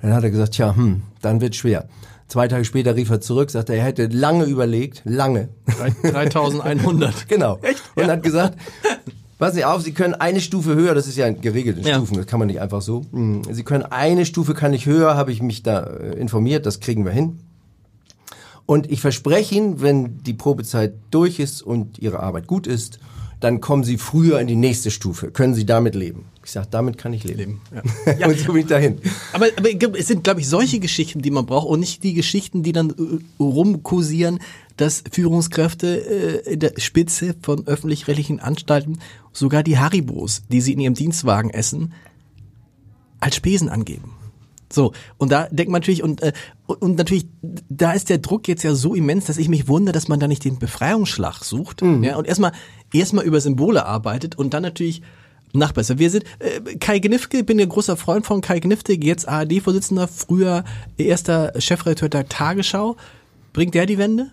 [0.00, 1.88] Dann hat er gesagt, tja, hm, dann wird schwer.
[2.28, 5.50] Zwei Tage später rief er zurück, sagte, er hätte lange überlegt, lange.
[6.02, 7.28] 3100.
[7.28, 7.58] genau.
[7.60, 7.82] Echt?
[7.94, 8.08] Und ja.
[8.08, 8.58] hat gesagt,
[9.38, 11.96] passen Sie auf, Sie können eine Stufe höher, das ist ja geregelte ja.
[11.96, 13.04] Stufen, das kann man nicht einfach so.
[13.12, 16.80] Hm, Sie können eine Stufe kann ich höher, habe ich mich da äh, informiert, das
[16.80, 17.38] kriegen wir hin.
[18.64, 22.98] Und ich verspreche Ihnen, wenn die Probezeit durch ist und Ihre Arbeit gut ist,
[23.42, 25.30] dann kommen Sie früher in die nächste Stufe.
[25.30, 26.26] Können Sie damit leben?
[26.44, 27.38] Ich sage, damit kann ich leben.
[27.38, 27.60] leben
[28.06, 28.12] ja.
[28.14, 28.26] ja.
[28.28, 28.98] und so bin ich dahin.
[29.32, 32.62] Aber, aber es sind, glaube ich, solche Geschichten, die man braucht und nicht die Geschichten,
[32.62, 34.38] die dann äh, rumkursieren,
[34.76, 39.00] dass Führungskräfte äh, in der Spitze von öffentlich-rechtlichen Anstalten
[39.32, 41.92] sogar die Haribos, die sie in ihrem Dienstwagen essen,
[43.18, 44.14] als Spesen angeben.
[44.72, 46.32] So, und da denkt man natürlich, und, äh,
[46.66, 47.26] und natürlich,
[47.68, 50.28] da ist der Druck jetzt ja so immens, dass ich mich wundere, dass man da
[50.28, 52.02] nicht den Befreiungsschlag sucht mhm.
[52.04, 52.52] ja, und erstmal
[52.92, 55.02] erstmal über Symbole arbeitet und dann natürlich
[55.52, 55.98] nachbessert.
[55.98, 60.64] Wir sind äh, Kai Gnifke, bin ein großer Freund von Kai Gnifke, jetzt ARD-Vorsitzender, früher
[60.96, 62.96] erster Chefredakteur der Tagesschau.
[63.52, 64.30] Bringt der die Wende?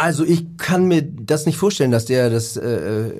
[0.00, 3.10] Also ich kann mir das nicht vorstellen, dass der das äh,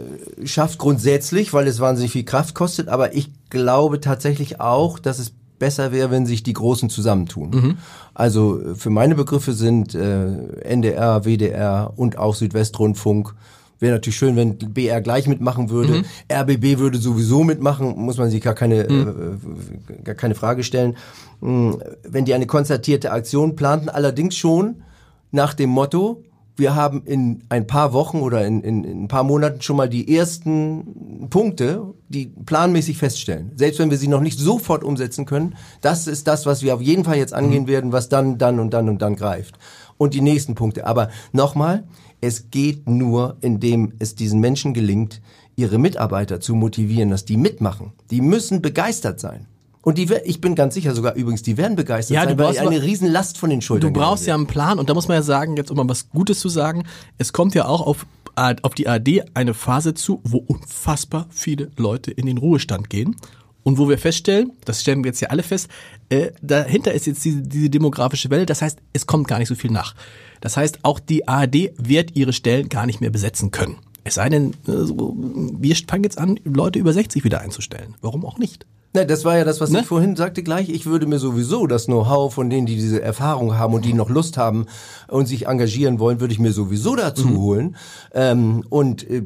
[0.44, 2.88] schafft grundsätzlich, weil es wahnsinnig viel Kraft kostet.
[2.88, 7.50] Aber ich glaube tatsächlich auch, dass es besser wäre, wenn sich die Großen zusammentun.
[7.50, 7.78] Mhm.
[8.14, 10.26] Also für meine Begriffe sind äh,
[10.64, 13.34] NDR, WDR und auch Südwestrundfunk
[13.80, 15.94] Wäre natürlich schön, wenn BR gleich mitmachen würde.
[15.94, 16.04] Mhm.
[16.30, 19.40] RBB würde sowieso mitmachen, muss man sich gar keine, mhm.
[19.88, 20.98] äh, gar keine Frage stellen.
[21.40, 21.82] Mhm.
[22.02, 24.82] Wenn die eine konzertierte Aktion planten, allerdings schon
[25.30, 26.22] nach dem Motto,
[26.56, 29.88] wir haben in ein paar Wochen oder in, in, in, ein paar Monaten schon mal
[29.88, 33.52] die ersten Punkte, die planmäßig feststellen.
[33.56, 36.82] Selbst wenn wir sie noch nicht sofort umsetzen können, das ist das, was wir auf
[36.82, 37.68] jeden Fall jetzt angehen mhm.
[37.68, 39.58] werden, was dann, dann und dann und dann greift.
[39.96, 40.86] Und die nächsten Punkte.
[40.86, 41.84] Aber nochmal,
[42.20, 45.20] es geht nur, indem es diesen Menschen gelingt,
[45.56, 47.92] ihre Mitarbeiter zu motivieren, dass die mitmachen.
[48.10, 49.46] Die müssen begeistert sein.
[49.82, 52.82] Und die, ich bin ganz sicher sogar übrigens, die werden begeistert ja, sein, weil eine
[52.82, 55.56] Riesenlast von den Schultern Du brauchst ja einen Plan und da muss man ja sagen,
[55.56, 56.84] jetzt um mal was Gutes zu sagen,
[57.16, 62.10] es kommt ja auch auf, auf die ARD eine Phase zu, wo unfassbar viele Leute
[62.10, 63.16] in den Ruhestand gehen.
[63.62, 65.68] Und wo wir feststellen, das stellen wir jetzt ja alle fest,
[66.08, 69.54] äh, dahinter ist jetzt diese, diese demografische Welle, das heißt, es kommt gar nicht so
[69.54, 69.94] viel nach.
[70.40, 73.76] Das heißt, auch die ARD wird ihre Stellen gar nicht mehr besetzen können.
[74.02, 77.96] Es sei denn, äh, wir fangen jetzt an, Leute über 60 wieder einzustellen.
[78.00, 78.64] Warum auch nicht?
[78.92, 79.80] Ne, das war ja das, was ne?
[79.80, 80.68] ich vorhin sagte gleich.
[80.68, 84.10] Ich würde mir sowieso das Know-how von denen, die diese Erfahrung haben und die noch
[84.10, 84.66] Lust haben
[85.06, 87.38] und sich engagieren wollen, würde ich mir sowieso dazu mhm.
[87.38, 87.76] holen.
[88.12, 89.22] Ähm, und äh,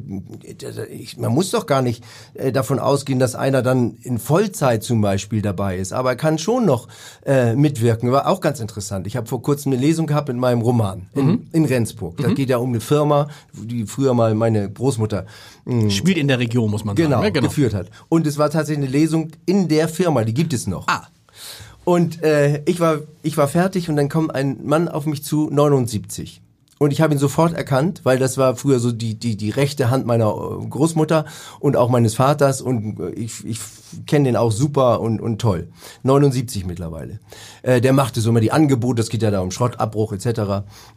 [0.90, 2.04] ich, man muss doch gar nicht
[2.34, 5.94] äh, davon ausgehen, dass einer dann in Vollzeit zum Beispiel dabei ist.
[5.94, 6.86] Aber er kann schon noch
[7.24, 8.12] äh, mitwirken.
[8.12, 9.06] War auch ganz interessant.
[9.06, 11.46] Ich habe vor kurzem eine Lesung gehabt in meinem Roman in, mhm.
[11.52, 12.18] in Rendsburg.
[12.18, 12.34] Da mhm.
[12.34, 15.24] geht ja um eine Firma, die früher mal meine Großmutter
[15.64, 17.24] mh, spielt in der Region, muss man genau, sagen.
[17.24, 17.90] Ja, genau, geführt hat.
[18.10, 20.86] Und es war tatsächlich eine Lesung in der Firma, die gibt es noch.
[20.88, 21.06] Ah.
[21.84, 25.48] Und äh, ich war ich war fertig und dann kommt ein Mann auf mich zu,
[25.50, 26.40] 79.
[26.78, 29.90] Und ich habe ihn sofort erkannt, weil das war früher so die, die, die rechte
[29.90, 31.24] Hand meiner äh, Großmutter
[31.60, 33.58] und auch meines Vaters und äh, ich, ich
[34.06, 35.68] kenne den auch super und, und toll.
[36.02, 37.20] 79 mittlerweile.
[37.64, 40.24] Äh, der machte so immer die Angebote, das geht ja da um Schrottabbruch etc.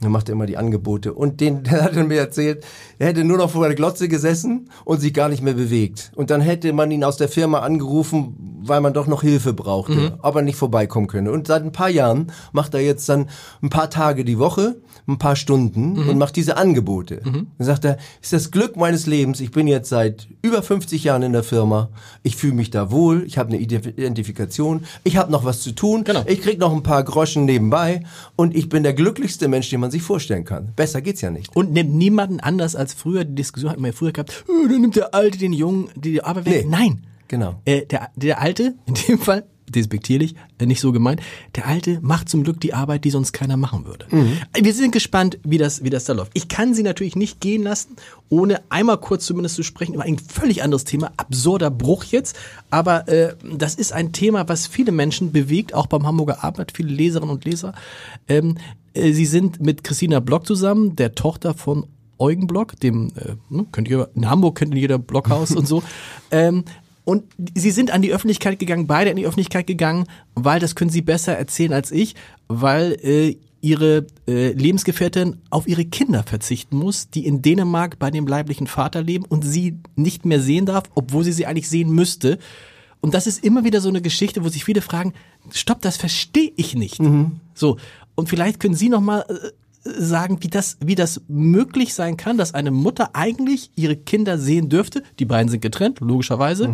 [0.02, 2.66] Der machte immer die Angebote und den, der hat mir erzählt,
[3.00, 6.12] er hätte nur noch vor der Glotze gesessen und sich gar nicht mehr bewegt.
[6.16, 9.94] Und dann hätte man ihn aus der Firma angerufen, weil man doch noch Hilfe brauchte,
[9.94, 10.12] mhm.
[10.22, 11.32] ob er nicht vorbeikommen könne.
[11.32, 13.30] Und seit ein paar Jahren macht er jetzt dann
[13.62, 16.10] ein paar Tage die Woche, ein paar Stunden mhm.
[16.10, 17.22] und macht diese Angebote.
[17.24, 17.48] Mhm.
[17.58, 21.24] Dann sagt er, ist das Glück meines Lebens, ich bin jetzt seit über 50 Jahren
[21.24, 21.90] in der Firma,
[22.24, 26.04] ich fühle mich da wohl, ich habe eine Identifikation, ich habe noch was zu tun,
[26.04, 26.24] genau.
[26.28, 28.04] ich krieg noch ein paar Groschen nebenbei
[28.36, 30.74] und ich bin der glücklichste Mensch, den man sich vorstellen kann.
[30.76, 31.56] Besser geht's ja nicht.
[31.56, 34.82] Und nimmt niemanden anders als früher, die Diskussion hatten wir ja früher gehabt, oh, dann
[34.82, 36.66] nimmt der Alte den Jungen, die Arbeit weg.
[36.66, 36.70] Nee.
[36.70, 37.08] Nein.
[37.28, 37.62] Genau.
[37.66, 41.22] Äh, der, der Alte, in dem Fall, despektierlich, äh, nicht so gemeint.
[41.56, 44.06] Der Alte macht zum Glück die Arbeit, die sonst keiner machen würde.
[44.10, 44.38] Mhm.
[44.60, 46.32] Wir sind gespannt, wie das, wie das da läuft.
[46.34, 47.96] Ich kann Sie natürlich nicht gehen lassen,
[48.30, 51.12] ohne einmal kurz zumindest zu sprechen über ein völlig anderes Thema.
[51.18, 52.36] Absurder Bruch jetzt.
[52.70, 56.90] Aber äh, das ist ein Thema, was viele Menschen bewegt, auch beim Hamburger Arbeit, viele
[56.90, 57.74] Leserinnen und Leser.
[58.28, 58.58] Ähm,
[58.94, 61.86] äh, Sie sind mit Christina Block zusammen, der Tochter von
[62.20, 65.84] Eugen Block, dem äh, ne, könnt ihr in Hamburg könnt in jeder Blockhaus und so.
[66.30, 66.66] Ähm,
[67.08, 67.24] und
[67.56, 71.02] sie sind an die Öffentlichkeit gegangen, beide an die Öffentlichkeit gegangen, weil das können sie
[71.02, 72.16] besser erzählen als ich,
[72.50, 78.28] weil äh, ihre äh, Lebensgefährtin auf ihre Kinder verzichten muss, die in Dänemark bei dem
[78.28, 82.40] leiblichen Vater leben und sie nicht mehr sehen darf, obwohl sie sie eigentlich sehen müsste.
[83.00, 85.14] Und das ist immer wieder so eine Geschichte, wo sich viele fragen,
[85.52, 87.00] stopp, das verstehe ich nicht.
[87.54, 87.78] So.
[88.16, 89.52] Und vielleicht können Sie noch mal äh,
[89.84, 94.70] sagen, wie das, wie das möglich sein kann, dass eine Mutter eigentlich ihre Kinder sehen
[94.70, 95.04] dürfte.
[95.20, 96.70] Die beiden sind getrennt, logischerweise,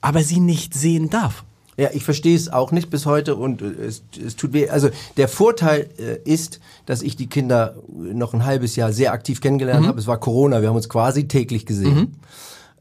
[0.00, 1.44] aber sie nicht sehen darf.
[1.76, 4.68] Ja, ich verstehe es auch nicht bis heute und äh, es, es tut weh.
[4.68, 9.40] Also der Vorteil äh, ist, dass ich die Kinder noch ein halbes Jahr sehr aktiv
[9.40, 9.98] kennengelernt habe.
[9.98, 12.16] Es war Corona, wir haben uns quasi täglich gesehen.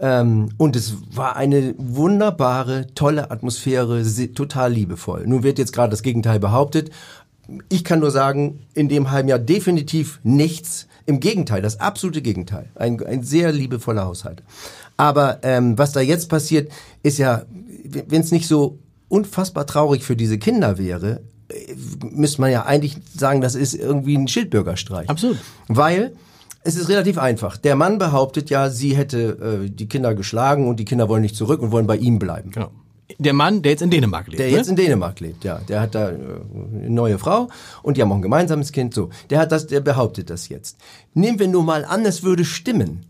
[0.02, 4.04] Ähm, und es war eine wunderbare, tolle Atmosphäre,
[4.34, 5.26] total liebevoll.
[5.28, 6.90] Nun wird jetzt gerade das Gegenteil behauptet.
[7.70, 10.88] Ich kann nur sagen, in dem halben Jahr definitiv nichts.
[11.06, 12.70] Im Gegenteil, das absolute Gegenteil.
[12.76, 14.44] Ein, ein sehr liebevoller Haushalt.
[14.98, 16.72] Aber ähm, was da jetzt passiert,
[17.04, 17.44] ist ja,
[18.08, 18.78] wenn es nicht so
[19.08, 21.76] unfassbar traurig für diese Kinder wäre, äh,
[22.12, 25.10] müsste man ja eigentlich sagen, das ist irgendwie ein Schildbürgerstreich.
[25.10, 25.38] Absolut.
[25.68, 26.14] Weil
[26.64, 27.58] es ist relativ einfach.
[27.58, 31.36] Der Mann behauptet ja, sie hätte äh, die Kinder geschlagen und die Kinder wollen nicht
[31.36, 32.52] zurück und wollen bei ihm bleiben.
[32.52, 32.72] Genau.
[33.18, 34.40] Der Mann, der jetzt in Dänemark lebt.
[34.40, 34.54] Der ne?
[34.54, 35.60] jetzt in Dänemark lebt, ja.
[35.68, 37.50] Der hat da äh, eine neue Frau
[37.82, 38.94] und die haben auch ein gemeinsames Kind.
[38.94, 40.78] So, der hat das, der behauptet das jetzt.
[41.14, 43.06] Nehmen wir nur mal an, es würde stimmen.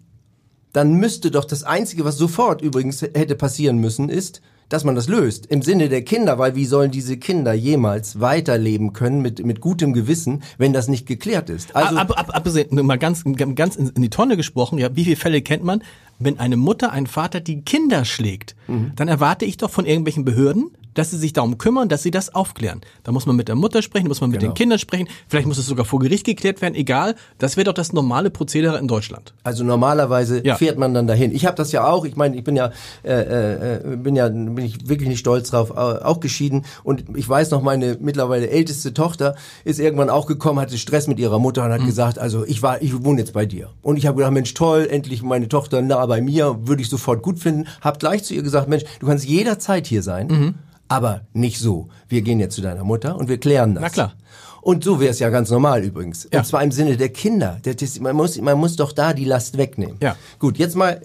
[0.71, 5.07] Dann müsste doch das Einzige, was sofort übrigens hätte passieren müssen, ist, dass man das
[5.07, 5.47] löst.
[5.47, 9.93] Im Sinne der Kinder, weil wie sollen diese Kinder jemals weiterleben können mit, mit gutem
[9.93, 11.75] Gewissen, wenn das nicht geklärt ist?
[11.75, 13.23] Also, ab, ab, abgesehen, nur mal ganz,
[13.55, 15.83] ganz in, in die Tonne gesprochen, ja, wie viele Fälle kennt man,
[16.19, 18.91] wenn eine Mutter, ein Vater die Kinder schlägt, Mhm.
[18.95, 22.33] dann erwarte ich doch von irgendwelchen Behörden, dass sie sich darum kümmern, dass sie das
[22.35, 22.81] aufklären.
[23.03, 24.51] Da muss man mit der Mutter sprechen, da muss man mit Genau.
[24.51, 27.15] den Kindern sprechen, vielleicht muss es sogar vor Gericht geklärt werden, egal.
[27.37, 29.33] Das wäre doch das normale Prozedere in Deutschland.
[29.43, 30.55] Also normalerweise Ja.
[30.55, 31.33] fährt man dann dahin.
[31.33, 32.05] Ich habe das ja auch.
[32.05, 32.71] Ich meine, ich bin ja,
[33.03, 36.65] äh, äh, bin ja, bin ich wirklich nicht stolz drauf, au- auch geschieden.
[36.83, 39.35] Und ich weiß noch, meine mittlerweile älteste Tochter
[39.65, 42.81] ist irgendwann auch gekommen, hatte Stress mit ihrer Mutter und hat gesagt, also ich war,
[42.81, 43.69] ich wohne jetzt bei dir.
[43.81, 47.21] Und ich habe gedacht, Mensch, toll, endlich meine Tochter nah bei mir, würde ich sofort
[47.21, 47.67] gut finden.
[47.81, 50.55] Hab gleich zu ihr gesagt, Mensch, du kannst jederzeit hier sein,
[50.89, 51.87] aber nicht so.
[52.09, 53.81] Wir gehen jetzt zu deiner Mutter und wir klären das.
[53.81, 54.13] Na klar.
[54.61, 56.27] Und so wäre es ja ganz normal übrigens.
[56.33, 56.39] Ja.
[56.39, 57.61] Und zwar im Sinne der Kinder.
[58.01, 59.97] Man, muss, man muss doch da die Last wegnehmen.
[60.01, 60.17] Ja.
[60.37, 61.01] Gut, jetzt mal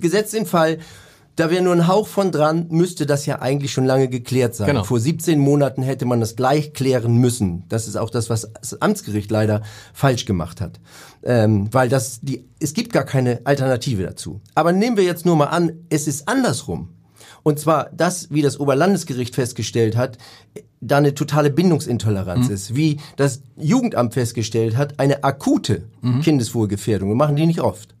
[0.00, 0.78] gesetzt den Fall,
[1.36, 4.66] da wäre nur ein Hauch von dran, müsste das ja eigentlich schon lange geklärt sein.
[4.66, 4.84] Genau.
[4.84, 7.64] Vor 17 Monaten hätte man das gleich klären müssen.
[7.68, 9.62] Das ist auch das, was das Amtsgericht leider
[9.94, 10.80] falsch gemacht hat.
[11.22, 14.40] Ähm, weil das, die, es gibt gar keine Alternative dazu.
[14.54, 16.90] Aber nehmen wir jetzt nur mal an, es ist andersrum.
[17.42, 20.18] Und zwar das, wie das Oberlandesgericht festgestellt hat,
[20.80, 22.74] da eine totale Bindungsintoleranz ist.
[22.74, 25.82] Wie das Jugendamt festgestellt hat, eine akute
[26.22, 27.08] Kindeswohlgefährdung.
[27.08, 27.94] Wir machen die nicht oft.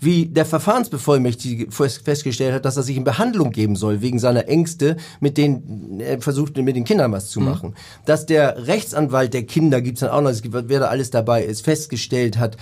[0.00, 4.48] Wie der Verfahrensbevollmächtigte fest- festgestellt hat, dass er sich in Behandlung geben soll, wegen seiner
[4.48, 7.74] Ängste, mit denen er versucht, mit den Kindern was zu machen.
[8.04, 11.44] Dass der Rechtsanwalt der Kinder, gibt's dann auch noch, es gibt, wer da alles dabei
[11.44, 12.56] ist, festgestellt hat,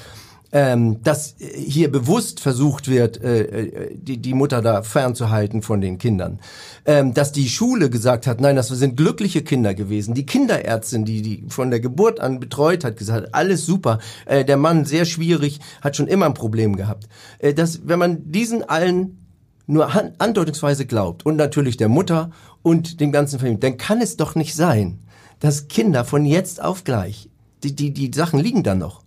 [0.53, 5.98] ähm, dass hier bewusst versucht wird, äh, äh, die, die Mutter da fernzuhalten von den
[5.98, 6.40] Kindern.
[6.84, 10.14] Ähm, dass die Schule gesagt hat, nein, das sind glückliche Kinder gewesen.
[10.14, 14.01] Die Kinderärztin, die die von der Geburt an betreut hat, gesagt, alles super.
[14.26, 17.09] Äh, der Mann sehr schwierig, hat schon immer ein Problem gehabt.
[17.38, 19.18] Äh, dass, wenn man diesen allen
[19.66, 19.88] nur
[20.18, 22.32] andeutungsweise glaubt und natürlich der Mutter
[22.62, 24.98] und dem ganzen Familien, dann kann es doch nicht sein,
[25.38, 27.28] dass Kinder von jetzt auf gleich,
[27.62, 29.03] die, die, die Sachen liegen da noch.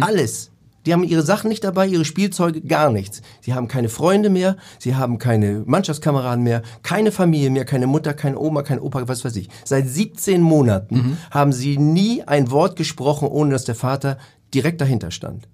[0.00, 0.52] Alles.
[0.86, 3.20] Die haben ihre Sachen nicht dabei, ihre Spielzeuge, gar nichts.
[3.40, 8.14] Sie haben keine Freunde mehr, sie haben keine Mannschaftskameraden mehr, keine Familie mehr, keine Mutter,
[8.14, 9.48] keine Oma, kein Opa, was weiß ich.
[9.64, 14.18] Seit 17 Monaten haben sie nie ein Wort gesprochen, ohne dass der Vater
[14.54, 15.48] direkt dahinter stand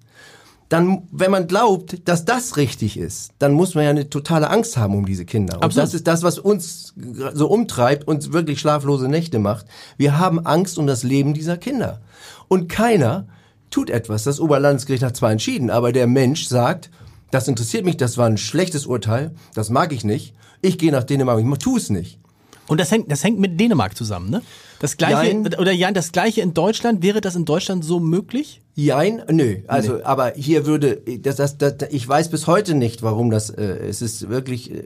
[0.73, 4.75] dann, wenn man glaubt, dass das richtig ist, dann muss man ja eine totale Angst
[4.75, 5.57] haben um diese Kinder.
[5.57, 5.87] Und Absolut.
[5.87, 6.95] das ist das, was uns
[7.33, 9.67] so umtreibt, uns wirklich schlaflose Nächte macht.
[9.97, 12.01] Wir haben Angst um das Leben dieser Kinder.
[12.47, 13.27] Und keiner
[13.73, 14.23] tut etwas.
[14.23, 16.89] Das Oberlandesgericht hat zwar entschieden, aber der Mensch sagt,
[17.31, 20.33] das interessiert mich, das war ein schlechtes Urteil, das mag ich nicht.
[20.61, 22.19] Ich gehe nach Dänemark, ich tu es nicht.
[22.67, 24.41] Und das hängt, das hängt mit Dänemark zusammen, ne?
[24.79, 25.53] Das gleiche, Jein.
[25.55, 28.61] oder ja, das gleiche in Deutschland, wäre das in Deutschland so möglich?
[28.75, 29.57] Jein, nö.
[29.67, 33.63] Also, aber hier würde, das, das, das, ich weiß bis heute nicht, warum das, äh,
[33.63, 34.83] es ist wirklich äh,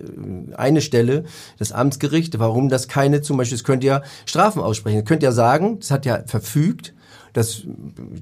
[0.56, 1.24] eine Stelle,
[1.58, 5.00] das Amtsgericht, warum das keine, zum Beispiel, es könnte ja Strafen aussprechen.
[5.00, 6.94] Es könnte ja sagen, es hat ja verfügt,
[7.34, 7.64] das,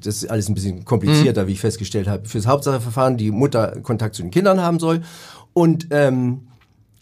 [0.02, 4.16] das ist alles ein bisschen komplizierter, wie ich festgestellt habe, fürs Hauptsacheverfahren die Mutter Kontakt
[4.16, 5.02] zu den Kindern haben soll.
[5.54, 6.48] Und ähm,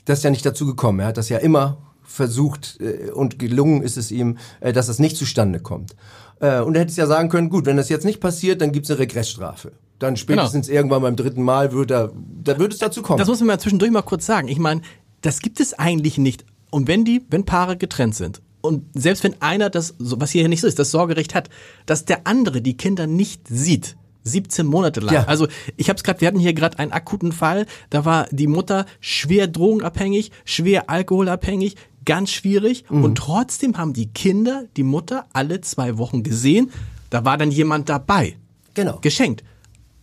[0.05, 0.99] das ist ja nicht dazu gekommen.
[0.99, 4.99] Er hat das ja immer versucht äh, und gelungen ist es ihm, äh, dass das
[4.99, 5.95] nicht zustande kommt.
[6.39, 8.71] Äh, und er hätte es ja sagen können, gut, wenn das jetzt nicht passiert, dann
[8.71, 9.71] gibt's eine Regressstrafe.
[9.99, 12.11] Dann spätestens irgendwann beim dritten Mal wird er,
[12.43, 13.19] da wird es dazu kommen.
[13.19, 14.49] Das muss man mal zwischendurch mal kurz sagen.
[14.49, 14.81] Ich meine,
[15.21, 16.43] das gibt es eigentlich nicht.
[16.69, 20.61] Und wenn die, wenn Paare getrennt sind und selbst wenn einer das, was hier nicht
[20.61, 21.49] so ist, das Sorgerecht hat,
[21.85, 25.13] dass der andere die Kinder nicht sieht, 17 Monate lang.
[25.13, 25.23] Ja.
[25.25, 28.47] Also ich habe es gerade, wir hatten hier gerade einen akuten Fall, da war die
[28.47, 33.03] Mutter schwer drogenabhängig, schwer alkoholabhängig, ganz schwierig Mhm.
[33.03, 36.71] und trotzdem haben die Kinder die Mutter alle zwei Wochen gesehen.
[37.09, 38.37] Da war dann jemand dabei.
[38.73, 38.99] Genau.
[39.01, 39.43] Geschenkt.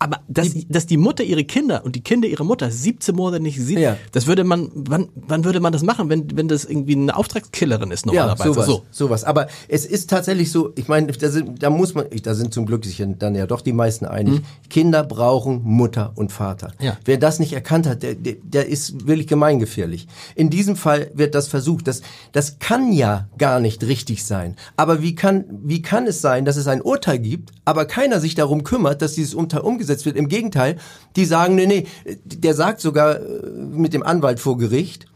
[0.03, 3.61] Aber dass, dass die Mutter ihre Kinder und die Kinder ihre Mutter 17 Monate nicht
[3.61, 3.96] sieht, Ja.
[4.12, 7.90] das würde man, wann, wann würde man das machen, wenn, wenn das irgendwie eine Auftragskillerin
[7.90, 8.53] ist Ja, normalerweise?
[8.55, 8.82] sowas, so.
[8.90, 9.24] sowas.
[9.24, 12.64] Aber es ist tatsächlich so, ich meine, da, sind, da muss man, da sind zum
[12.66, 14.40] Glück sich dann ja doch die meisten einig,
[14.70, 16.72] Kinder brauchen Mutter und Vater.
[16.80, 16.96] Ja.
[17.05, 20.07] Wer das nicht erkannt hat, der, der, der ist wirklich gemeingefährlich.
[20.34, 21.86] In diesem Fall wird das versucht.
[21.88, 22.01] Das,
[22.32, 24.57] das kann ja gar nicht richtig sein.
[24.76, 28.34] Aber wie kann, wie kann es sein, dass es ein Urteil gibt, aber keiner sich
[28.34, 30.16] darum kümmert, dass dieses Urteil umgesetzt wird?
[30.16, 30.76] Im Gegenteil,
[31.16, 31.86] die sagen, nee, nee,
[32.24, 35.07] der sagt sogar äh, mit dem Anwalt vor Gericht,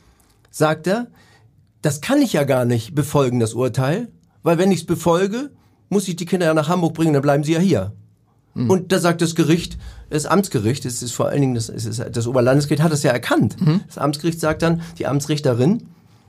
[0.50, 1.08] sagt er,
[1.82, 4.08] das kann ich ja gar nicht befolgen, das Urteil,
[4.42, 5.50] weil wenn ich es befolge,
[5.88, 7.92] muss ich die Kinder ja nach Hamburg bringen, dann bleiben sie ja hier.
[8.68, 9.78] Und da sagt das Gericht,
[10.10, 13.56] das Amtsgericht, es ist vor allen Dingen das, ist, das Oberlandesgericht hat das ja erkannt.
[13.86, 15.88] Das Amtsgericht sagt dann, die Amtsrichterin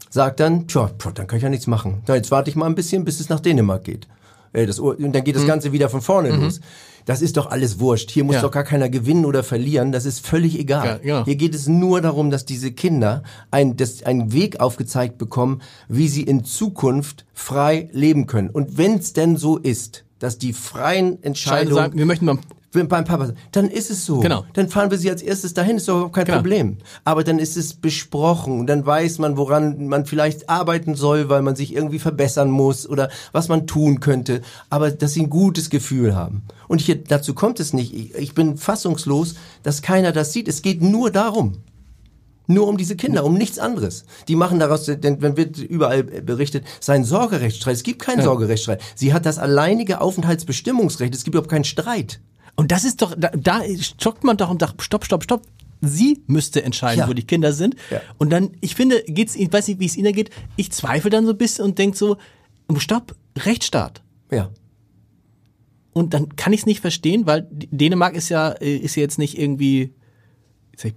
[0.10, 2.02] sagt dann, tja, tja, dann kann ich ja nichts machen.
[2.08, 4.08] Na, jetzt warte ich mal ein bisschen, bis es nach Dänemark geht.
[4.56, 6.60] Äh, Das, Ur- und dann geht das Ganze wieder von vorne los.
[7.06, 8.10] Das ist doch alles wurscht.
[8.10, 8.42] Hier muss Ja.
[8.42, 9.92] doch gar keiner gewinnen oder verlieren.
[9.92, 10.86] Das ist völlig egal.
[10.88, 11.26] Ja, genau.
[11.26, 16.08] Hier geht es nur darum, dass diese Kinder ein, das, einen Weg aufgezeigt bekommen, wie
[16.08, 18.50] sie in Zukunft frei leben können.
[18.50, 22.40] Und wenn es denn so ist, dass die freien Entscheidungen sagen, wir möchten mal,
[22.76, 24.20] wenn beim Papa, dann ist es so.
[24.20, 24.46] Genau.
[24.54, 26.38] Dann fahren wir sie als erstes dahin, ist doch überhaupt kein Genau.
[26.38, 26.78] Problem.
[27.04, 31.56] Aber dann ist es besprochen, dann weiß man, woran man vielleicht arbeiten soll, weil man
[31.56, 34.42] sich irgendwie verbessern muss oder was man tun könnte.
[34.70, 36.44] Aber dass sie ein gutes Gefühl haben.
[36.68, 37.94] Und hier, dazu kommt es nicht.
[37.94, 40.48] Ich, ich bin fassungslos, dass keiner das sieht.
[40.48, 41.58] Es geht nur darum.
[42.48, 44.06] Nur um diese Kinder, um nichts anderes.
[44.28, 47.76] Die machen daraus, denn wenn wird überall berichtet, sein Sorgerechtsstreit.
[47.76, 48.82] Es gibt keinen Sorgerechtsstreit.
[48.94, 51.16] Sie hat das alleinige Aufenthaltsbestimmungsrecht.
[51.16, 52.20] Es gibt überhaupt keinen Streit.
[52.56, 55.42] Und das ist doch, da, da stockt man doch und sagt, stopp, stopp, stopp.
[55.82, 57.08] Sie müsste entscheiden, Ja.
[57.10, 57.76] wo die Kinder sind.
[57.92, 58.02] Ja.
[58.18, 61.26] Und dann, ich finde, geht's, ich weiß nicht, wie es Ihnen geht, ich zweifle dann
[61.26, 62.18] so ein bisschen und denke so,
[62.78, 64.02] stopp, Rechtsstaat.
[64.32, 64.50] Ja.
[65.94, 69.18] Und dann kann ich es nicht verstehen, weil Dänemark ist ja, äh, ist ja jetzt
[69.20, 69.94] nicht irgendwie,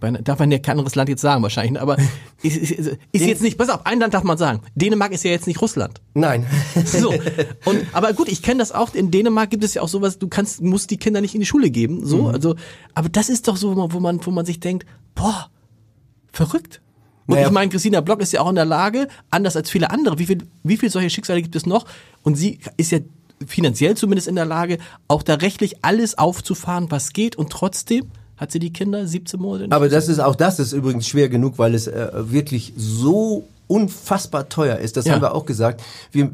[0.00, 1.80] beinahe, darf man ja kein anderes Land jetzt sagen wahrscheinlich, ne?
[1.80, 1.96] aber
[2.42, 4.60] ist, ist, ist, jetzt nicht, pass auf, ein Land darf man sagen.
[4.74, 6.00] Dänemark ist ja jetzt nicht Russland.
[6.14, 6.46] Nein.
[6.84, 7.12] So.
[7.64, 8.94] Und, aber gut, ich kenne das auch.
[8.94, 11.46] In Dänemark gibt es ja auch sowas, du kannst, musst die Kinder nicht in die
[11.46, 12.04] Schule geben.
[12.04, 12.56] So, also,
[12.94, 15.50] aber das ist doch so, wo man, wo man, wo man sich denkt, boah,
[16.32, 16.80] verrückt.
[17.26, 17.48] Und Naja.
[17.48, 20.26] ich meine, Christina Block ist ja auch in der Lage, anders als viele andere, wie
[20.26, 21.84] viel, wie viel solche Schicksale gibt es noch?
[22.22, 23.00] Und sie ist ja
[23.46, 27.36] finanziell zumindest in der Lage, auch da rechtlich alles aufzufahren, was geht.
[27.36, 28.06] Und trotzdem
[28.38, 29.72] hat sie die Kinder 17 Monate.
[29.72, 34.48] Aber das ist auch das ist übrigens schwer genug, weil es äh, wirklich so unfassbar
[34.48, 34.96] teuer ist.
[34.96, 35.12] Das Ja.
[35.12, 35.82] haben wir auch gesagt.
[36.10, 36.30] Wir,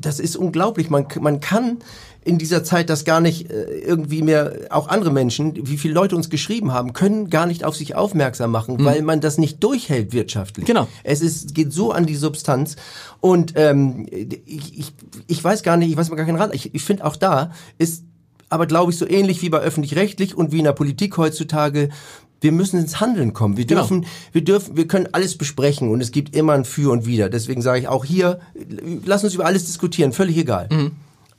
[0.00, 0.90] das ist unglaublich.
[0.90, 1.78] Man, man kann
[2.24, 6.14] in dieser Zeit das gar nicht äh, irgendwie mehr, auch andere Menschen, wie viele Leute
[6.14, 10.12] uns geschrieben haben, können gar nicht auf sich aufmerksam machen, weil man das nicht durchhält
[10.12, 10.64] wirtschaftlich.
[10.64, 10.86] Genau.
[11.02, 12.76] Es ist, geht so an die Substanz.
[13.20, 14.92] Und ähm, ich, ich,
[15.26, 16.54] ich weiß gar nicht, ich weiß mal gar keinen Rat.
[16.54, 18.04] Ich, ich finde auch da ist
[18.52, 21.88] aber glaube ich so ähnlich wie bei öffentlich-rechtlich und wie in der Politik heutzutage.
[22.40, 23.56] Wir müssen ins Handeln kommen.
[23.56, 23.82] Wir Genau.
[23.82, 27.28] dürfen, wir dürfen, wir können alles besprechen und es gibt immer ein Für und Wider.
[27.28, 28.40] Deswegen sage ich auch hier,
[29.04, 30.68] lass uns über alles diskutieren, völlig egal.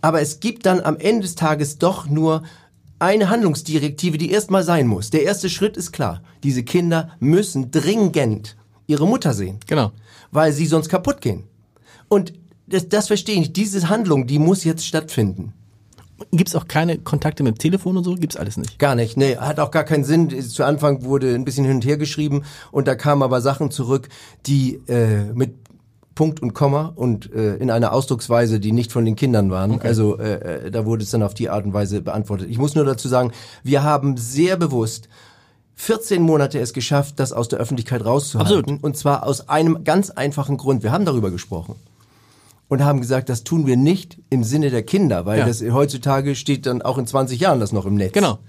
[0.02, 2.44] Aber es gibt dann am Ende des Tages doch nur
[3.00, 5.10] eine Handlungsdirektive, die erstmal sein muss.
[5.10, 6.24] Der erste Schritt ist klar.
[6.44, 8.56] Diese Kinder müssen dringend
[8.88, 9.92] ihre Mutter sehen Genau.
[10.32, 11.44] weil sie sonst kaputt gehen.
[12.08, 12.34] Und
[12.68, 13.52] das, das verstehe ich.
[13.52, 15.52] Diese Handlung, die muss jetzt stattfinden.
[16.32, 18.16] Gibt's auch keine Kontakte mit dem Telefon und so?
[18.16, 18.80] Gibt's alles nicht.
[18.80, 19.18] Gar nicht.
[19.18, 20.42] Nee, hat auch gar keinen Sinn.
[20.42, 24.10] Zu Anfang wurde ein bisschen hin und her geschrieben und da kamen aber Sachen zurück,
[24.46, 25.56] die äh, mit
[26.16, 29.82] Punkt und Komma und äh, in einer Ausdrucksweise, die nicht von den Kindern waren.
[29.82, 32.50] Also äh, äh, da wurde es dann auf die Art und Weise beantwortet.
[32.50, 33.32] Ich muss nur dazu sagen,
[33.64, 35.10] wir haben sehr bewusst
[35.76, 38.60] 14 Monate es geschafft, das aus der Öffentlichkeit rauszuhalten.
[38.60, 38.84] Absolut.
[38.84, 40.84] Und zwar aus einem ganz einfachen Grund.
[40.84, 41.76] Wir haben darüber gesprochen.
[42.74, 45.46] Und haben gesagt, das tun wir nicht im Sinne der Kinder, weil Ja.
[45.46, 48.14] das heutzutage steht dann auch in 20 Jahren das noch im Netz.
[48.14, 48.40] Genau.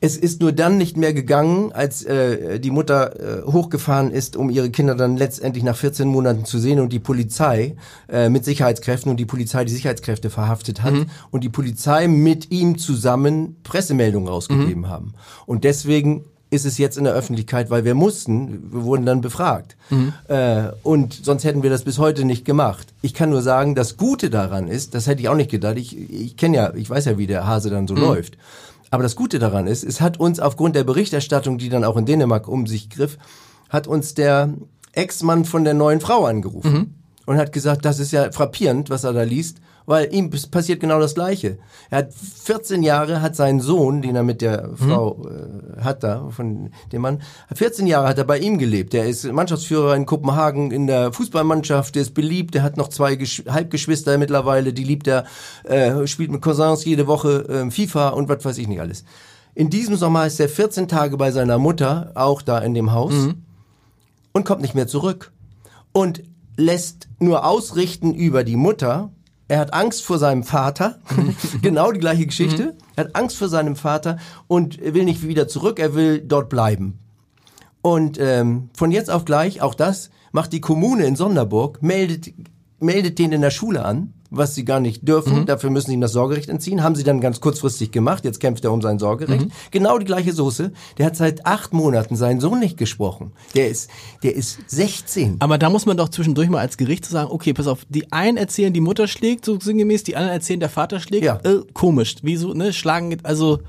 [0.00, 4.48] Es ist nur dann nicht mehr gegangen, als äh, die Mutter äh, hochgefahren ist, um
[4.48, 7.76] ihre Kinder dann letztendlich nach 14 Monaten zu sehen und die Polizei
[8.08, 10.94] äh, mit Sicherheitskräften und die Polizei die Sicherheitskräfte verhaftet hat
[11.30, 15.12] und die Polizei mit ihm zusammen Pressemeldungen rausgegeben haben.
[15.44, 19.76] Und deswegen ist es jetzt in der Öffentlichkeit, weil wir mussten, wir wurden dann befragt.
[20.28, 22.94] Äh, und sonst hätten wir das bis heute nicht gemacht.
[23.02, 26.10] Ich kann nur sagen, das Gute daran ist, das hätte ich auch nicht gedacht, ich,
[26.10, 28.38] ich kenne ja, ich weiß ja, wie der Hase dann so läuft.
[28.90, 32.06] Aber das Gute daran ist, es hat uns aufgrund der Berichterstattung, die dann auch in
[32.06, 33.18] Dänemark um sich griff,
[33.68, 34.54] hat uns der
[34.92, 36.94] Ex-Mann von der neuen Frau angerufen
[37.26, 39.58] und hat gesagt, das ist ja frappierend, was er da liest.
[39.86, 41.58] Weil ihm passiert genau das Gleiche.
[41.90, 46.28] Er hat 14 Jahre, hat seinen Sohn, den er mit der Frau äh, hat da,
[46.30, 47.22] von dem Mann,
[47.54, 48.92] 14 Jahre hat er bei ihm gelebt.
[48.92, 53.14] Der ist Mannschaftsführer in Kopenhagen in der Fußballmannschaft, der ist beliebt, der hat noch zwei
[53.14, 55.24] Gesch Halbgeschwister mittlerweile, die liebt er,
[55.64, 59.04] äh, spielt mit Cousins jede Woche äh, FIFA und was weiß ich nicht alles.
[59.54, 63.14] In diesem Sommer ist er 14 Tage bei seiner Mutter, auch da in dem Haus,
[64.32, 65.32] und kommt nicht mehr zurück.
[65.92, 66.22] Und
[66.58, 69.10] lässt nur ausrichten über die Mutter.
[69.48, 70.98] Er hat Angst vor seinem Vater.
[71.62, 72.76] genau die gleiche Geschichte.
[72.96, 74.18] Er hat Angst vor seinem Vater
[74.48, 75.78] und will nicht wieder zurück.
[75.78, 76.98] Er will dort bleiben.
[77.80, 82.32] Und ähm, von jetzt auf gleich, auch das, macht die Kommune in Sonderburg, meldet,
[82.80, 85.46] meldet den in der Schule an, was sie gar nicht dürfen.
[85.46, 86.82] Dafür müssen sie ihm das Sorgerecht entziehen.
[86.82, 88.24] Haben sie dann ganz kurzfristig gemacht.
[88.24, 89.48] Jetzt kämpft er um sein Sorgerecht.
[89.70, 90.72] Genau die gleiche Soße.
[90.98, 93.32] Der hat seit acht Monaten seinen Sohn nicht gesprochen.
[93.54, 93.90] Der ist,
[94.22, 95.36] der ist 16.
[95.40, 98.36] Aber da muss man doch zwischendurch mal als Gericht sagen, okay, pass auf, die einen
[98.36, 101.24] erzählen, die Mutter schlägt, so sinngemäß, die anderen erzählen, der Vater schlägt.
[101.24, 101.40] Ja.
[101.44, 102.16] Äh, komisch.
[102.22, 102.72] Wieso, ne?
[102.72, 103.60] Schlagen, also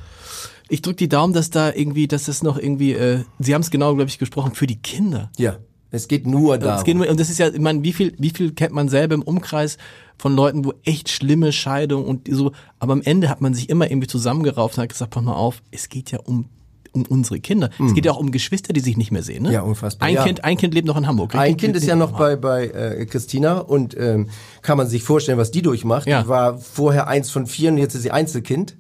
[0.70, 3.72] ich drück die Daumen, dass da irgendwie, dass das noch irgendwie, äh, Sie haben es
[3.72, 5.32] genau, glaube ich, gesprochen, für die Kinder.
[5.38, 5.58] Ja.
[5.92, 6.78] Es geht nur darum.
[6.78, 8.90] Es geht nur, und das ist ja, ich meine, wie viel, wie viel kennt man
[8.90, 9.78] selber im Umkreis
[10.18, 13.90] von Leuten, wo echt schlimme Scheidung und so, aber am Ende hat man sich immer
[13.90, 16.50] irgendwie zusammengerauft und hat gesagt, pass mal auf, es geht ja um
[16.98, 17.70] um unsere Kinder.
[17.86, 19.44] Es geht ja auch um Geschwister, die sich nicht mehr sehen.
[19.44, 19.50] Ne?
[19.50, 19.54] Mhm.
[19.54, 20.08] Ja, unfassbar.
[20.08, 20.24] Ein Ja.
[20.24, 21.36] Kind, ein Kind lebt noch in Hamburg.
[21.36, 24.30] Ein Kind ist ja noch bei, bei äh, Christina und ähm,
[24.62, 26.08] kann man sich vorstellen, was die durchmacht.
[26.08, 26.24] Ja.
[26.24, 28.78] Die war vorher eins von vier und jetzt ist sie Einzelkind.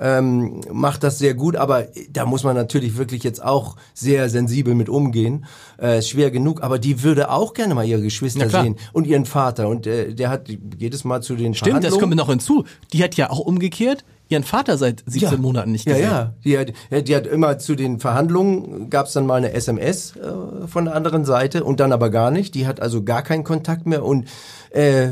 [0.00, 4.74] Ähm, macht das sehr gut, aber da muss man natürlich wirklich jetzt auch sehr sensibel
[4.74, 5.44] mit umgehen.
[5.80, 9.26] Äh, ist schwer genug, aber die würde auch gerne mal ihre Geschwister sehen und ihren
[9.26, 9.68] Vater.
[9.68, 10.48] Und äh, der hat
[10.78, 12.64] jedes Mal zu den Stimmt, das kommt noch hinzu.
[12.92, 16.04] Die hat ja auch umgekehrt ihren Vater seit 17 Monaten nicht gesehen.
[16.04, 16.34] Ja, ja.
[16.44, 20.14] Die hat, ja, die hat immer zu den Verhandlungen, gab es dann mal eine SMS
[20.16, 22.54] äh, von der anderen Seite und dann aber gar nicht.
[22.54, 24.28] Die hat also gar keinen Kontakt mehr und
[24.70, 25.08] äh,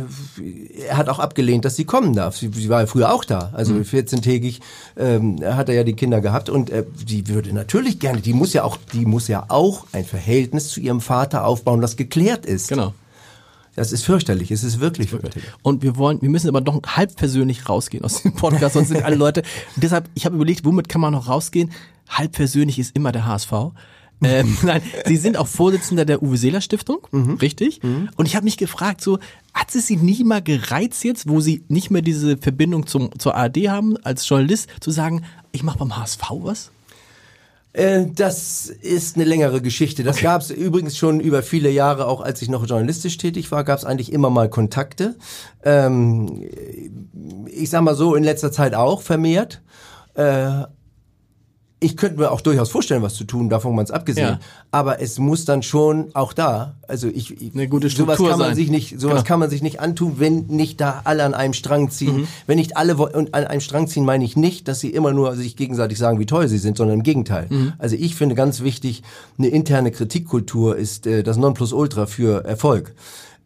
[0.88, 2.36] er hat auch abgelehnt, dass sie kommen darf.
[2.36, 3.82] Sie, sie war ja früher auch da, also Mhm.
[3.82, 4.60] 14-tägig
[4.96, 8.52] ähm, hat er ja die Kinder gehabt und äh, die würde natürlich gerne, die muss
[8.52, 12.68] ja auch, die muss ja auch ein Verhältnis zu ihrem Vater aufbauen, das geklärt ist.
[12.68, 12.94] Genau.
[13.78, 15.44] Das ist fürchterlich, es ist wirklich fürchterlich.
[15.62, 19.04] Und wir wollen, wir müssen aber doch halb persönlich rausgehen aus dem Podcast, sonst sind
[19.04, 19.42] alle Leute.
[19.76, 21.70] Und deshalb, ich habe überlegt, womit kann man noch rausgehen?
[22.08, 23.52] Halb persönlich ist immer der HSV.
[24.20, 27.06] Ähm, nein, Sie sind auch Vorsitzender der Uwe Seeler Stiftung,
[27.40, 27.80] richtig?
[28.16, 29.20] Und ich habe mich gefragt, so
[29.54, 33.36] hat es Sie nie mal gereizt jetzt, wo Sie nicht mehr diese Verbindung zum zur
[33.36, 35.22] ARD haben als Journalist, zu sagen,
[35.52, 36.72] ich mache beim HSV was?
[37.72, 40.02] Äh, Das ist eine längere Geschichte.
[40.02, 43.64] Das gab es übrigens schon über viele Jahre, auch als ich noch journalistisch tätig war,
[43.64, 45.16] gab es eigentlich immer mal Kontakte.
[45.64, 46.42] Ähm,
[47.46, 49.62] ich sag mal so, in letzter Zeit auch vermehrt.
[50.14, 50.64] Äh,
[51.80, 54.26] ich könnte mir auch durchaus vorstellen, was zu tun, davon mal abgesehen.
[54.26, 54.40] Ja.
[54.72, 58.38] Aber es muss dann schon auch da, also ich, ich Eine gute sowas Struktur kann
[58.38, 58.56] man sein.
[58.56, 59.22] sich nicht, sowas Genau.
[59.26, 62.18] kann man sich nicht antun, wenn nicht da alle an einem Strang ziehen.
[62.22, 62.28] Mhm.
[62.46, 65.36] Wenn nicht alle und an einem Strang ziehen, meine ich nicht, dass sie immer nur
[65.36, 67.46] sich gegenseitig sagen, wie toll sie sind, sondern im Gegenteil.
[67.48, 67.72] Mhm.
[67.78, 69.02] Also ich finde ganz wichtig,
[69.38, 72.94] eine interne Kritikkultur ist äh, das Nonplusultra für Erfolg.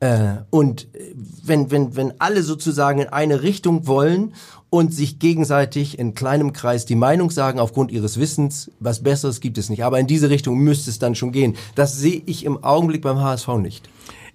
[0.01, 1.15] Äh, und äh,
[1.45, 4.33] wenn, wenn, wenn alle sozusagen in eine Richtung wollen
[4.73, 9.59] und sich gegenseitig in kleinem Kreis die Meinung sagen aufgrund ihres Wissens, was Besseres gibt
[9.59, 9.85] es nicht.
[9.85, 11.57] Aber in diese Richtung müsste es dann schon gehen.
[11.75, 13.91] Das sehe ich im Augenblick beim HSV nicht.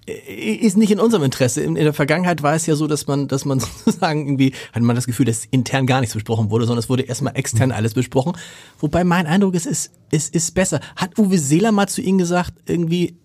[0.06, 1.64] ist nicht in unserem Interesse.
[1.64, 4.96] In, der Vergangenheit war es ja so, dass man, dass man sozusagen irgendwie, hatte man
[4.96, 8.34] das Gefühl, dass intern gar nichts besprochen wurde, sondern es wurde erstmal extern alles besprochen.
[8.80, 10.82] Wobei mein Eindruck ist, es, es ist besser.
[10.96, 13.18] Hat Uwe Seeler mal zu Ihnen gesagt, irgendwie,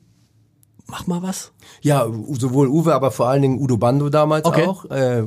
[0.93, 1.53] mach mal was?
[1.80, 2.07] Ja,
[2.38, 4.66] sowohl Uwe, aber vor allen Dingen Udo Bando damals Okay.
[4.66, 5.22] auch, äh,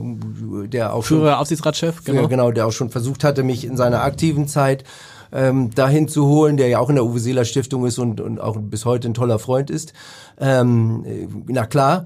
[0.68, 2.20] der auch schon Führer, Aufsichtsratschef, genau.
[2.20, 2.30] genau.
[2.30, 4.84] genau, der auch schon versucht hatte, mich in seiner aktiven Zeit
[5.34, 8.40] ähm, dahin zu holen, der ja auch in der Uwe Seeler Stiftung ist und, und
[8.40, 9.94] auch bis heute ein toller Freund ist.
[10.40, 12.06] Ähm, äh, na klar,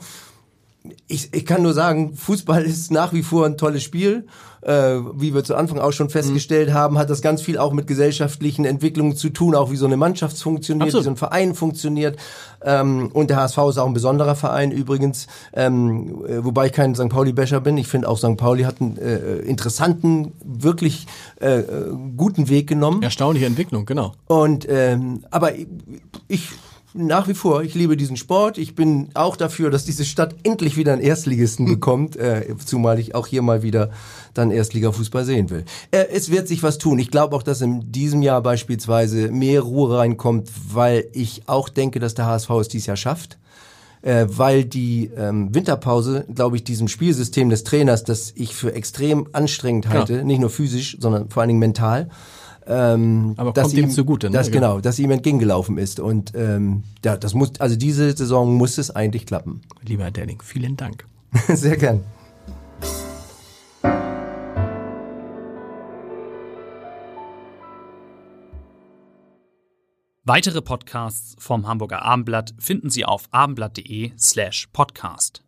[1.07, 4.25] ich, ich kann nur sagen, Fußball ist nach wie vor ein tolles Spiel.
[4.61, 7.87] Äh, wie wir zu Anfang auch schon festgestellt haben, hat das ganz viel auch mit
[7.87, 11.03] gesellschaftlichen Entwicklungen zu tun, auch wie so eine Mannschaft funktioniert, Absolut.
[11.03, 12.19] wie so ein Verein funktioniert.
[12.61, 16.93] Ähm, und der HSV ist auch ein besonderer Verein übrigens, ähm, äh, wobei ich kein
[16.93, 17.07] St.
[17.07, 17.77] Pauli-Becher bin.
[17.77, 18.35] Ich finde auch St.
[18.35, 21.07] Pauli hat einen äh, interessanten, wirklich
[21.39, 23.01] äh, äh, guten Weg genommen.
[23.01, 24.11] Erstaunliche Entwicklung, genau.
[24.27, 25.67] Und ähm, aber ich,
[26.27, 26.49] ich
[26.93, 28.57] nach wie vor, ich liebe diesen Sport.
[28.57, 33.13] Ich bin auch dafür, dass diese Stadt endlich wieder einen Erstligisten bekommt, äh, zumal ich
[33.13, 33.91] auch hier mal wieder
[34.33, 35.65] dann Erstligafußball sehen will.
[35.91, 36.97] Äh, es wird sich was tun.
[36.97, 41.99] Ich glaube auch, dass in diesem Jahr beispielsweise mehr Ruhe reinkommt, weil ich auch denke,
[41.99, 43.37] dass der HSV es dieses Jahr schafft.
[44.01, 49.27] Äh, weil die ähm, Winterpause, glaube ich, diesem Spielsystem des Trainers, das ich für extrem
[49.33, 52.09] anstrengend halte, nicht nur physisch, sondern vor allen Dingen mental,
[52.70, 54.28] ähm, Aber dass kommt ihm zugute.
[54.30, 54.38] Ne?
[54.38, 55.99] Dass, genau, dass ihm entgegengelaufen ist.
[55.99, 59.61] Und ähm, da, das muss, also diese Saison muss es eigentlich klappen.
[59.84, 61.05] Lieber Herr Delling, vielen Dank.
[61.47, 62.01] Sehr gern.
[70.24, 75.43] Weitere Podcasts vom Hamburger Abendblatt finden Sie auf abendblatt.de slash podcast.